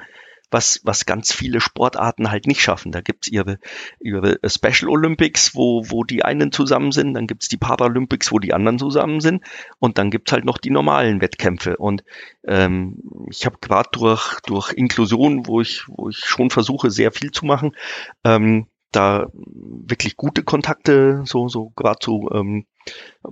was, 0.54 0.82
was 0.84 1.06
ganz 1.06 1.34
viele 1.34 1.60
Sportarten 1.60 2.30
halt 2.30 2.46
nicht 2.46 2.62
schaffen. 2.62 2.92
Da 2.92 3.02
gibt's 3.02 3.28
ihre, 3.28 3.60
ihre 4.00 4.40
Special 4.46 4.90
Olympics, 4.90 5.56
wo, 5.56 5.84
wo 5.90 6.04
die 6.04 6.24
einen 6.24 6.52
zusammen 6.52 6.92
sind, 6.92 7.16
dann 7.16 7.28
gibt's 7.28 7.50
die 7.50 7.58
Paralympics, 7.58 8.32
wo 8.32 8.40
die 8.40 8.54
anderen 8.54 8.78
zusammen 8.78 9.20
sind 9.20 9.44
und 9.80 9.98
dann 9.98 10.12
gibt's 10.12 10.32
halt 10.32 10.46
noch 10.46 10.60
die 10.60 10.70
normalen 10.70 11.22
Wettkämpfe. 11.22 11.78
Und 11.78 12.04
ähm, 12.48 13.28
ich 13.30 13.46
habe 13.46 13.58
gerade 13.62 13.90
durch, 13.92 14.40
durch 14.42 14.72
Inklusion, 14.74 15.48
wo 15.48 15.60
ich, 15.60 15.86
wo 15.88 16.10
ich 16.10 16.20
schon 16.20 16.52
versuche, 16.52 16.92
sehr 16.92 17.12
viel 17.12 17.32
zu 17.32 17.46
machen, 17.46 17.76
ähm, 18.24 18.68
da 18.96 19.28
wirklich 19.34 20.18
gute 20.18 20.44
Kontakte, 20.44 21.24
so, 21.26 21.48
so 21.48 21.72
gerade 21.76 22.00
zu 22.00 22.30
ähm, 22.34 22.66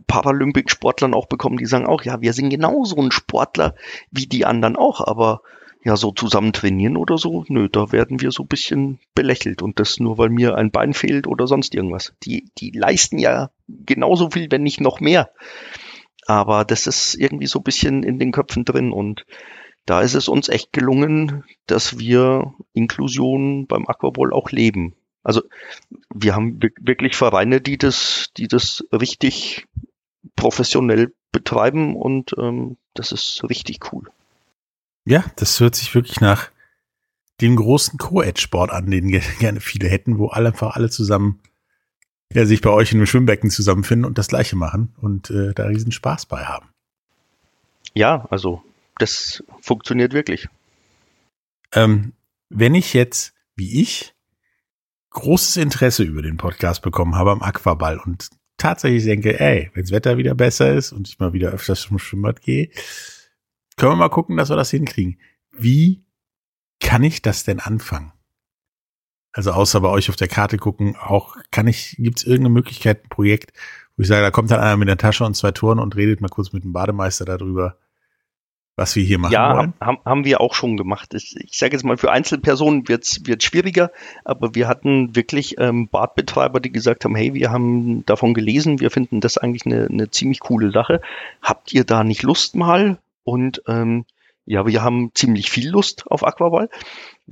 Paralympik-Sportlern 0.08 1.14
auch 1.14 1.28
bekommen, 1.28 1.58
die 1.58 1.66
sagen 1.66 1.86
auch, 1.86 2.04
ja, 2.04 2.22
wir 2.22 2.34
sind 2.34 2.50
genauso 2.50 2.98
ein 2.98 3.12
Sportler 3.12 3.76
wie 4.10 4.28
die 4.28 4.46
anderen 4.46 4.76
auch, 4.76 5.06
aber 5.06 5.42
ja, 5.84 5.96
so 5.98 6.12
zusammen 6.12 6.54
trainieren 6.54 6.96
oder 6.96 7.18
so, 7.18 7.44
nö, 7.48 7.68
da 7.68 7.92
werden 7.92 8.22
wir 8.22 8.32
so 8.32 8.44
ein 8.44 8.48
bisschen 8.48 9.00
belächelt 9.16 9.62
und 9.62 9.80
das 9.80 10.00
nur, 10.00 10.18
weil 10.18 10.30
mir 10.30 10.56
ein 10.56 10.72
Bein 10.72 10.94
fehlt 10.94 11.26
oder 11.26 11.48
sonst 11.48 11.74
irgendwas. 11.74 12.14
Die, 12.24 12.52
die 12.58 12.72
leisten 12.72 13.18
ja 13.18 13.50
genauso 13.68 14.30
viel, 14.30 14.52
wenn 14.52 14.62
nicht 14.62 14.80
noch 14.80 15.00
mehr. 15.00 15.32
Aber 16.28 16.66
das 16.66 16.86
ist 16.86 17.16
irgendwie 17.16 17.48
so 17.48 17.60
ein 17.60 17.64
bisschen 17.64 18.04
in 18.04 18.20
den 18.20 18.32
Köpfen 18.32 18.64
drin 18.64 18.92
und 18.92 19.26
da 19.88 20.02
ist 20.02 20.14
es 20.14 20.28
uns 20.28 20.50
echt 20.50 20.72
gelungen, 20.72 21.44
dass 21.66 21.98
wir 21.98 22.54
Inklusion 22.74 23.66
beim 23.66 23.88
Aquaball 23.88 24.32
auch 24.32 24.52
leben. 24.52 24.96
Also 25.24 25.44
wir 26.14 26.36
haben 26.36 26.60
wirklich 26.80 27.16
Vereine, 27.16 27.62
die 27.62 27.78
das, 27.78 28.30
die 28.38 28.48
das 28.48 28.84
richtig 28.92 29.68
professionell 30.36 31.14
betreiben 31.32 31.96
und 31.96 32.36
ähm, 32.38 32.78
das 32.94 33.12
ist 33.12 33.44
richtig 33.48 33.94
cool. 33.94 34.10
Ja, 35.06 35.24
das 35.36 35.60
hört 35.60 35.76
sich 35.76 35.94
wirklich 35.96 36.22
nach 36.22 36.50
dem 37.40 37.56
großen 37.56 37.98
Co-Ed-Sport 37.98 38.72
an, 38.72 38.90
den 38.90 39.08
gerne 39.40 39.60
viele 39.60 39.90
hätten, 39.90 40.18
wo 40.18 40.28
alle 40.28 40.50
einfach 40.50 40.76
alle 40.76 40.90
zusammen 40.90 41.40
ja, 42.34 42.46
sich 42.46 42.62
bei 42.62 42.70
euch 42.70 42.92
in 42.92 43.00
einem 43.00 43.08
Schwimmbecken 43.08 43.50
zusammenfinden 43.50 44.06
und 44.06 44.18
das 44.18 44.28
Gleiche 44.28 44.56
machen 44.56 44.94
und 45.02 45.30
äh, 45.30 45.54
da 45.54 45.66
riesen 45.66 45.92
Spaß 45.92 46.28
bei 46.28 46.46
haben. 46.46 46.70
Ja, 47.94 48.26
also 48.30 48.64
das 48.98 49.44
funktioniert 49.60 50.14
wirklich. 50.14 50.48
Ähm, 51.74 52.14
wenn 52.50 52.76
ich 52.76 52.94
jetzt, 52.94 53.34
wie 53.56 53.82
ich, 53.82 54.14
großes 55.12 55.58
Interesse 55.58 56.04
über 56.04 56.22
den 56.22 56.38
Podcast 56.38 56.82
bekommen 56.82 57.16
habe 57.16 57.32
am 57.32 57.42
Aquaball 57.42 58.00
und 58.00 58.30
tatsächlich 58.58 59.04
denke, 59.04 59.40
ey, 59.40 59.72
wenns 59.74 59.92
Wetter 59.92 60.18
wieder 60.18 60.36
besser 60.36 60.74
ist 60.74 60.92
und 60.92 61.08
ich 61.08 61.20
mal 61.20 61.34
wieder 61.34 61.50
öfters 61.52 61.82
zum 61.82 62.00
Schwimmbad 62.00 62.42
gehe, 62.42 62.70
können 63.78 63.94
wir 63.94 63.98
mal 63.98 64.10
gucken, 64.10 64.38
dass 64.38 64.50
wir 64.50 64.56
das 64.56 64.72
hinkriegen. 64.72 65.20
Wie 65.52 66.04
kann 66.80 67.04
ich 67.04 67.22
das 67.22 67.44
denn 67.44 67.60
anfangen? 67.60 68.12
Also 69.34 69.52
außer 69.52 69.80
bei 69.80 69.90
euch 69.90 70.10
auf 70.10 70.16
der 70.16 70.28
Karte 70.28 70.58
gucken, 70.58 70.96
auch 70.96 71.38
kann 71.52 71.68
ich, 71.68 71.96
gibt 71.98 72.20
es 72.20 72.26
irgendeine 72.26 72.54
Möglichkeit, 72.54 73.06
ein 73.06 73.10
Projekt, 73.10 73.54
wo 73.96 74.02
ich 74.02 74.08
sage, 74.08 74.22
da 74.22 74.32
kommt 74.32 74.52
dann 74.52 74.60
einer 74.60 74.78
mit 74.78 74.90
der 74.90 74.98
Tasche 74.98 75.24
und 75.24 75.36
zwei 75.36 75.52
Touren 75.52 75.80
und 75.80 75.96
redet 75.96 76.22
mal 76.22 76.28
kurz 76.28 76.52
mit 76.52 76.64
dem 76.64 76.74
Bademeister 76.74 77.26
darüber, 77.26 77.78
was 78.82 78.96
wir 78.96 79.04
hier 79.04 79.20
machen 79.20 79.32
ja, 79.32 79.56
wollen? 79.56 79.74
Ja, 79.80 79.88
haben, 79.88 79.98
haben 80.04 80.26
wir 80.26 80.42
auch 80.42 80.56
schon 80.56 80.76
gemacht. 80.76 81.14
Ich, 81.14 81.36
ich 81.38 81.58
sage 81.58 81.74
jetzt 81.74 81.84
mal, 81.84 81.98
für 81.98 82.12
Einzelpersonen 82.12 82.88
wird's 82.88 83.22
wird 83.26 83.44
schwieriger, 83.44 83.92
aber 84.26 84.56
wir 84.56 84.68
hatten 84.68 85.16
wirklich 85.16 85.56
ähm, 85.60 85.88
Badbetreiber, 85.88 86.60
die 86.60 86.72
gesagt 86.72 87.06
haben, 87.06 87.16
hey, 87.16 87.34
wir 87.34 87.52
haben 87.52 88.06
davon 88.06 88.34
gelesen, 88.34 88.80
wir 88.80 88.92
finden 88.92 89.22
das 89.22 89.38
eigentlich 89.38 89.66
eine, 89.66 89.86
eine 89.86 90.10
ziemlich 90.10 90.40
coole 90.40 90.72
Sache. 90.72 91.02
Habt 91.42 91.72
ihr 91.74 91.84
da 91.84 92.04
nicht 92.04 92.24
Lust 92.24 92.56
mal? 92.56 92.98
Und 93.24 93.62
ähm, 93.68 94.06
ja, 94.46 94.66
wir 94.66 94.82
haben 94.82 95.12
ziemlich 95.14 95.52
viel 95.52 95.70
Lust 95.70 96.06
auf 96.08 96.26
Aquaball. 96.26 96.70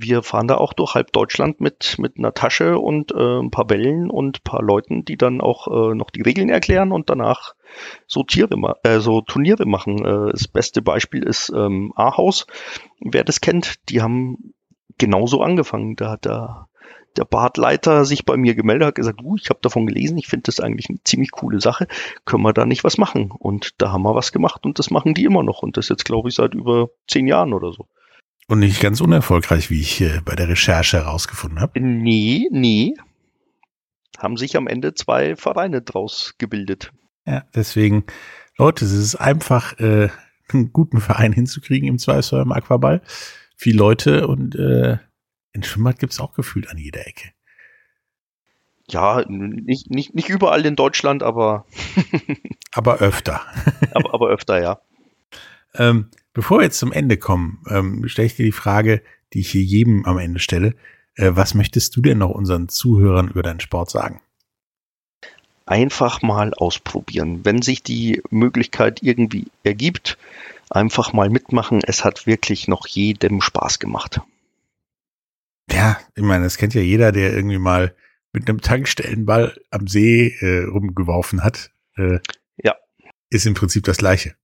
Wir 0.02 0.24
fahren 0.24 0.48
da 0.48 0.56
auch 0.56 0.72
durch 0.72 0.96
halb 0.96 1.12
Deutschland 1.12 1.60
mit, 1.60 1.98
mit 2.00 2.18
einer 2.18 2.34
Tasche 2.34 2.80
und 2.80 3.12
äh, 3.12 3.40
ein 3.40 3.52
paar 3.52 3.70
Wellen 3.70 4.10
und 4.10 4.46
paar 4.46 4.62
Leuten, 4.62 5.04
die 5.04 5.18
dann 5.18 5.42
auch 5.42 5.68
äh, 5.68 5.94
noch 5.94 6.10
die 6.10 6.22
Regeln 6.22 6.48
erklären 6.48 6.94
und 6.94 7.10
danach 7.10 7.54
so, 8.08 8.24
Tiere, 8.24 8.78
äh, 8.84 9.00
so 9.00 9.20
Turniere 9.20 9.66
machen. 9.66 10.06
Äh, 10.06 10.32
das 10.32 10.48
beste 10.48 10.82
Beispiel 10.82 11.24
ist 11.24 11.52
ähm, 11.54 11.92
Ahaus. 11.98 12.48
Wer 13.02 13.26
das 13.26 13.42
kennt, 13.42 13.76
die 13.90 14.02
haben 14.02 14.54
genauso 14.98 15.42
angefangen. 15.42 15.98
Da 15.98 16.12
hat 16.12 16.24
der, 16.24 16.70
der 17.18 17.26
Badleiter 17.26 18.06
sich 18.06 18.24
bei 18.24 18.38
mir 18.38 18.56
gemeldet, 18.56 18.88
hat 18.88 18.96
gesagt, 18.96 19.22
uh, 19.22 19.36
ich 19.36 19.50
habe 19.50 19.60
davon 19.62 19.86
gelesen, 19.86 20.18
ich 20.18 20.28
finde 20.28 20.44
das 20.44 20.62
eigentlich 20.62 20.90
eine 20.90 21.04
ziemlich 21.04 21.32
coole 21.32 21.60
Sache. 21.60 21.88
Können 22.24 22.44
wir 22.44 22.54
da 22.54 22.66
nicht 22.66 22.86
was 22.86 22.98
machen? 22.98 23.32
Und 23.32 23.82
da 23.82 23.92
haben 23.92 24.04
wir 24.04 24.16
was 24.16 24.32
gemacht 24.32 24.66
und 24.66 24.80
das 24.80 24.92
machen 24.92 25.14
die 25.14 25.26
immer 25.26 25.44
noch. 25.44 25.62
Und 25.62 25.76
das 25.76 25.90
jetzt, 25.90 26.06
glaube 26.06 26.30
ich, 26.30 26.36
seit 26.36 26.54
über 26.54 26.90
zehn 27.06 27.28
Jahren 27.28 27.54
oder 27.54 27.74
so. 27.74 27.88
Und 28.50 28.60
nicht 28.60 28.82
ganz 28.82 29.00
unerfolgreich, 29.00 29.70
wie 29.70 29.80
ich 29.80 30.04
bei 30.26 30.34
der 30.34 30.50
Recherche 30.50 30.98
herausgefunden 30.98 31.60
habe. 31.60 31.80
Nee, 31.80 32.48
nee. 32.50 32.96
Haben 34.18 34.38
sich 34.38 34.58
am 34.58 34.66
Ende 34.66 34.96
zwei 34.96 35.36
Vereine 35.36 35.84
draus 35.84 36.34
gebildet. 36.40 36.92
Ja, 37.28 37.46
deswegen, 37.54 38.06
Leute, 38.58 38.86
es 38.86 38.92
ist 38.92 39.16
einfach, 39.16 39.80
äh, 39.80 40.10
einen 40.52 40.74
guten 40.74 41.00
Verein 41.00 41.32
hinzukriegen 41.32 41.88
im 41.88 42.00
Zweifelsfall 42.00 42.42
im 42.42 42.52
Aquaball. 42.52 43.04
Viele 43.56 43.78
Leute 43.78 44.28
und 44.28 44.56
äh, 44.56 44.98
in 45.54 45.62
Schwimmbad 45.62 46.00
gibt's 46.00 46.20
auch 46.20 46.34
gefühlt 46.34 46.70
an 46.72 46.80
jeder 46.80 47.06
Ecke. 47.06 47.30
Ja, 48.90 49.24
nicht, 49.28 49.92
nicht, 49.92 50.16
nicht 50.16 50.30
überall 50.30 50.66
in 50.66 50.76
Deutschland, 50.76 51.22
aber. 51.22 51.68
aber 52.72 52.98
öfter. 52.98 53.42
aber, 53.94 54.16
aber 54.16 54.30
öfter, 54.30 54.60
ja. 54.60 54.82
Ähm, 55.76 56.10
bevor 56.34 56.60
wir 56.60 56.66
jetzt 56.66 56.80
zum 56.80 56.92
Ende 56.92 57.18
kommen, 57.18 57.64
ähm, 57.70 58.08
stelle 58.08 58.28
ich 58.28 58.36
dir 58.36 58.46
die 58.46 58.52
Frage, 58.52 59.02
die 59.34 59.40
ich 59.40 59.52
hier 59.52 59.64
jedem 59.64 60.06
am 60.06 60.18
Ende 60.18 60.40
stelle. 60.40 60.76
Äh, 61.16 61.32
was 61.34 61.54
möchtest 61.54 61.96
du 61.96 62.02
denn 62.02 62.18
noch 62.18 62.32
unseren 62.32 62.70
Zuhörern 62.70 63.30
über 63.30 63.44
deinen 63.44 63.60
Sport 63.60 63.90
sagen? 63.90 64.22
einfach 65.70 66.22
mal 66.22 66.54
ausprobieren. 66.54 67.46
Wenn 67.46 67.62
sich 67.62 67.84
die 67.84 68.22
Möglichkeit 68.32 69.04
irgendwie 69.04 69.46
ergibt, 69.64 70.18
einfach 70.70 71.14
mal 71.14 71.30
mitmachen. 71.30 71.82
Es 71.86 72.04
hat 72.04 72.26
wirklich 72.26 72.68
noch 72.68 72.88
jedem 72.88 73.42
Spaß 73.42 73.80
gemacht. 73.80 74.22
Ja, 75.72 76.00
ich 76.16 76.24
meine, 76.24 76.44
das 76.44 76.58
kennt 76.58 76.74
ja 76.74 76.82
jeder, 76.82 77.12
der 77.12 77.34
irgendwie 77.34 77.60
mal 77.60 77.94
mit 78.34 78.50
einem 78.50 78.62
Tankstellenball 78.62 79.60
am 79.70 79.88
See 79.88 80.36
äh, 80.40 80.66
rumgeworfen 80.66 81.44
hat. 81.44 81.72
Äh, 81.96 82.20
ja. 82.58 82.76
Ist 83.30 83.46
im 83.46 83.54
Prinzip 83.54 83.84
das 83.84 83.98
Gleiche. 83.98 84.36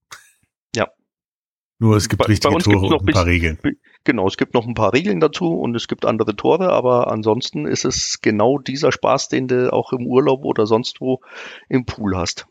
Nur 1.78 1.96
es 1.96 2.08
gibt 2.08 2.20
bei, 2.20 2.26
richtige 2.26 2.54
bei 2.54 2.60
Tore 2.60 2.96
und 2.96 3.08
ein 3.08 3.12
paar 3.12 3.26
Regeln. 3.26 3.58
Genau, 4.04 4.26
es 4.26 4.36
gibt 4.36 4.54
noch 4.54 4.66
ein 4.66 4.74
paar 4.74 4.92
Regeln 4.92 5.20
dazu 5.20 5.52
und 5.58 5.74
es 5.74 5.88
gibt 5.88 6.06
andere 6.06 6.34
Tore, 6.34 6.70
aber 6.72 7.10
ansonsten 7.10 7.66
ist 7.66 7.84
es 7.84 8.20
genau 8.22 8.58
dieser 8.58 8.92
Spaß, 8.92 9.28
den 9.28 9.48
du 9.48 9.72
auch 9.72 9.92
im 9.92 10.06
Urlaub 10.06 10.44
oder 10.44 10.66
sonst 10.66 11.00
wo 11.00 11.20
im 11.68 11.84
Pool 11.84 12.16
hast. 12.16 12.46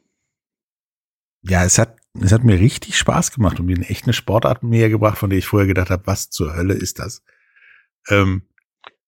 Ja, 1.42 1.64
es 1.64 1.78
hat, 1.78 1.98
es 2.20 2.32
hat 2.32 2.44
mir 2.44 2.60
richtig 2.60 2.98
Spaß 2.98 3.32
gemacht 3.32 3.60
und 3.60 3.66
mir 3.66 3.76
eine 3.76 3.90
echt 3.90 4.06
eine 4.06 4.14
Sportart 4.14 4.64
näher 4.64 4.90
gebracht, 4.90 5.18
von 5.18 5.30
der 5.30 5.40
ich 5.40 5.48
vorher 5.48 5.68
gedacht 5.68 5.90
habe, 5.90 6.06
was 6.06 6.30
zur 6.30 6.56
Hölle 6.56 6.74
ist 6.74 7.00
das? 7.00 7.24
Ähm, 8.10 8.44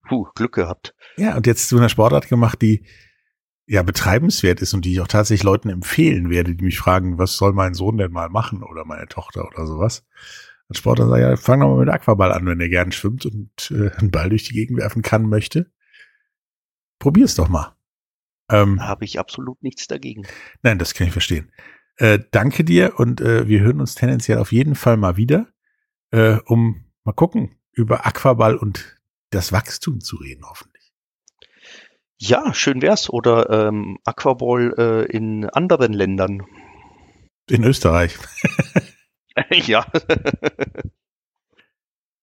Puh, 0.07 0.27
Glück 0.35 0.53
gehabt. 0.53 0.95
Ja, 1.17 1.35
und 1.35 1.47
jetzt 1.47 1.67
zu 1.67 1.77
einer 1.77 1.89
Sportart 1.89 2.29
gemacht, 2.29 2.61
die 2.61 2.85
ja 3.67 3.83
betreibenswert 3.83 4.61
ist 4.61 4.73
und 4.73 4.85
die 4.85 4.93
ich 4.93 5.01
auch 5.01 5.07
tatsächlich 5.07 5.43
Leuten 5.43 5.69
empfehlen 5.69 6.29
werde, 6.29 6.55
die 6.55 6.63
mich 6.63 6.79
fragen, 6.79 7.17
was 7.17 7.35
soll 7.35 7.53
mein 7.53 7.73
Sohn 7.73 7.97
denn 7.97 8.11
mal 8.11 8.29
machen 8.29 8.63
oder 8.63 8.85
meine 8.85 9.07
Tochter 9.07 9.45
oder 9.45 9.67
sowas. 9.67 10.05
Als 10.69 10.79
Sportler 10.79 11.07
sagt 11.07 11.21
ja, 11.21 11.35
fang 11.35 11.59
doch 11.59 11.67
mal 11.67 11.85
mit 11.85 11.89
Aquaball 11.89 12.31
an, 12.31 12.45
wenn 12.45 12.59
er 12.59 12.69
gern 12.69 12.91
schwimmt 12.91 13.25
und 13.25 13.71
äh, 13.71 13.91
einen 13.97 14.11
Ball 14.11 14.29
durch 14.29 14.45
die 14.45 14.53
Gegend 14.53 14.79
werfen 14.79 15.01
kann, 15.01 15.29
möchte. 15.29 15.71
Probier's 16.99 17.35
doch 17.35 17.49
mal. 17.49 17.75
Ähm, 18.49 18.81
Habe 18.81 19.05
ich 19.05 19.19
absolut 19.19 19.61
nichts 19.61 19.87
dagegen. 19.87 20.25
Nein, 20.63 20.79
das 20.79 20.93
kann 20.93 21.07
ich 21.07 21.13
verstehen. 21.13 21.51
Äh, 21.97 22.19
danke 22.31 22.63
dir 22.63 22.93
und 22.97 23.21
äh, 23.21 23.47
wir 23.47 23.61
hören 23.61 23.81
uns 23.81 23.95
tendenziell 23.95 24.37
auf 24.37 24.51
jeden 24.51 24.75
Fall 24.75 24.97
mal 24.97 25.17
wieder, 25.17 25.47
äh, 26.11 26.37
um 26.45 26.85
mal 27.03 27.13
gucken, 27.13 27.59
über 27.73 28.05
Aquaball 28.05 28.55
und 28.55 28.97
das 29.29 29.51
Wachstum 29.51 29.99
zu 29.99 30.17
reden, 30.17 30.43
hoffentlich. 30.47 30.76
Ja, 32.19 32.53
schön 32.53 32.81
wär's. 32.81 33.09
Oder 33.09 33.49
ähm, 33.49 33.99
Aquaball 34.03 34.73
äh, 34.77 35.15
in 35.15 35.49
anderen 35.49 35.93
Ländern. 35.93 36.45
In 37.49 37.63
Österreich. 37.63 38.17
ja. 39.51 39.85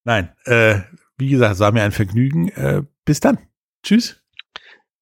Nein, 0.03 0.35
äh, 0.45 0.81
wie 1.17 1.29
gesagt, 1.29 1.53
es 1.53 1.59
war 1.59 1.71
mir 1.71 1.83
ein 1.83 1.91
Vergnügen. 1.91 2.49
Äh, 2.49 2.83
bis 3.05 3.19
dann. 3.19 3.39
Tschüss. 3.83 4.21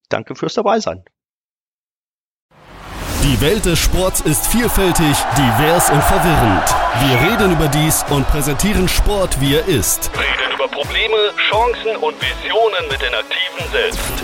Danke 0.08 0.34
fürs 0.34 0.54
Dabeisein. 0.54 1.04
Die 3.22 3.40
Welt 3.40 3.64
des 3.64 3.78
Sports 3.78 4.20
ist 4.20 4.46
vielfältig, 4.46 5.16
divers 5.36 5.88
und 5.88 6.02
verwirrend. 6.02 6.74
Wir 7.00 7.30
reden 7.30 7.52
über 7.52 7.68
dies 7.68 8.04
und 8.10 8.28
präsentieren 8.28 8.86
Sport, 8.86 9.40
wie 9.40 9.54
er 9.54 9.66
ist. 9.66 10.10
Reden 10.12 10.54
über 10.54 10.68
Probleme, 10.68 11.16
Chancen 11.48 11.96
und 11.96 12.14
Visionen 12.20 12.86
mit 12.90 13.00
den 13.00 13.14
Aktiven 13.14 13.70
selbst. 13.72 14.23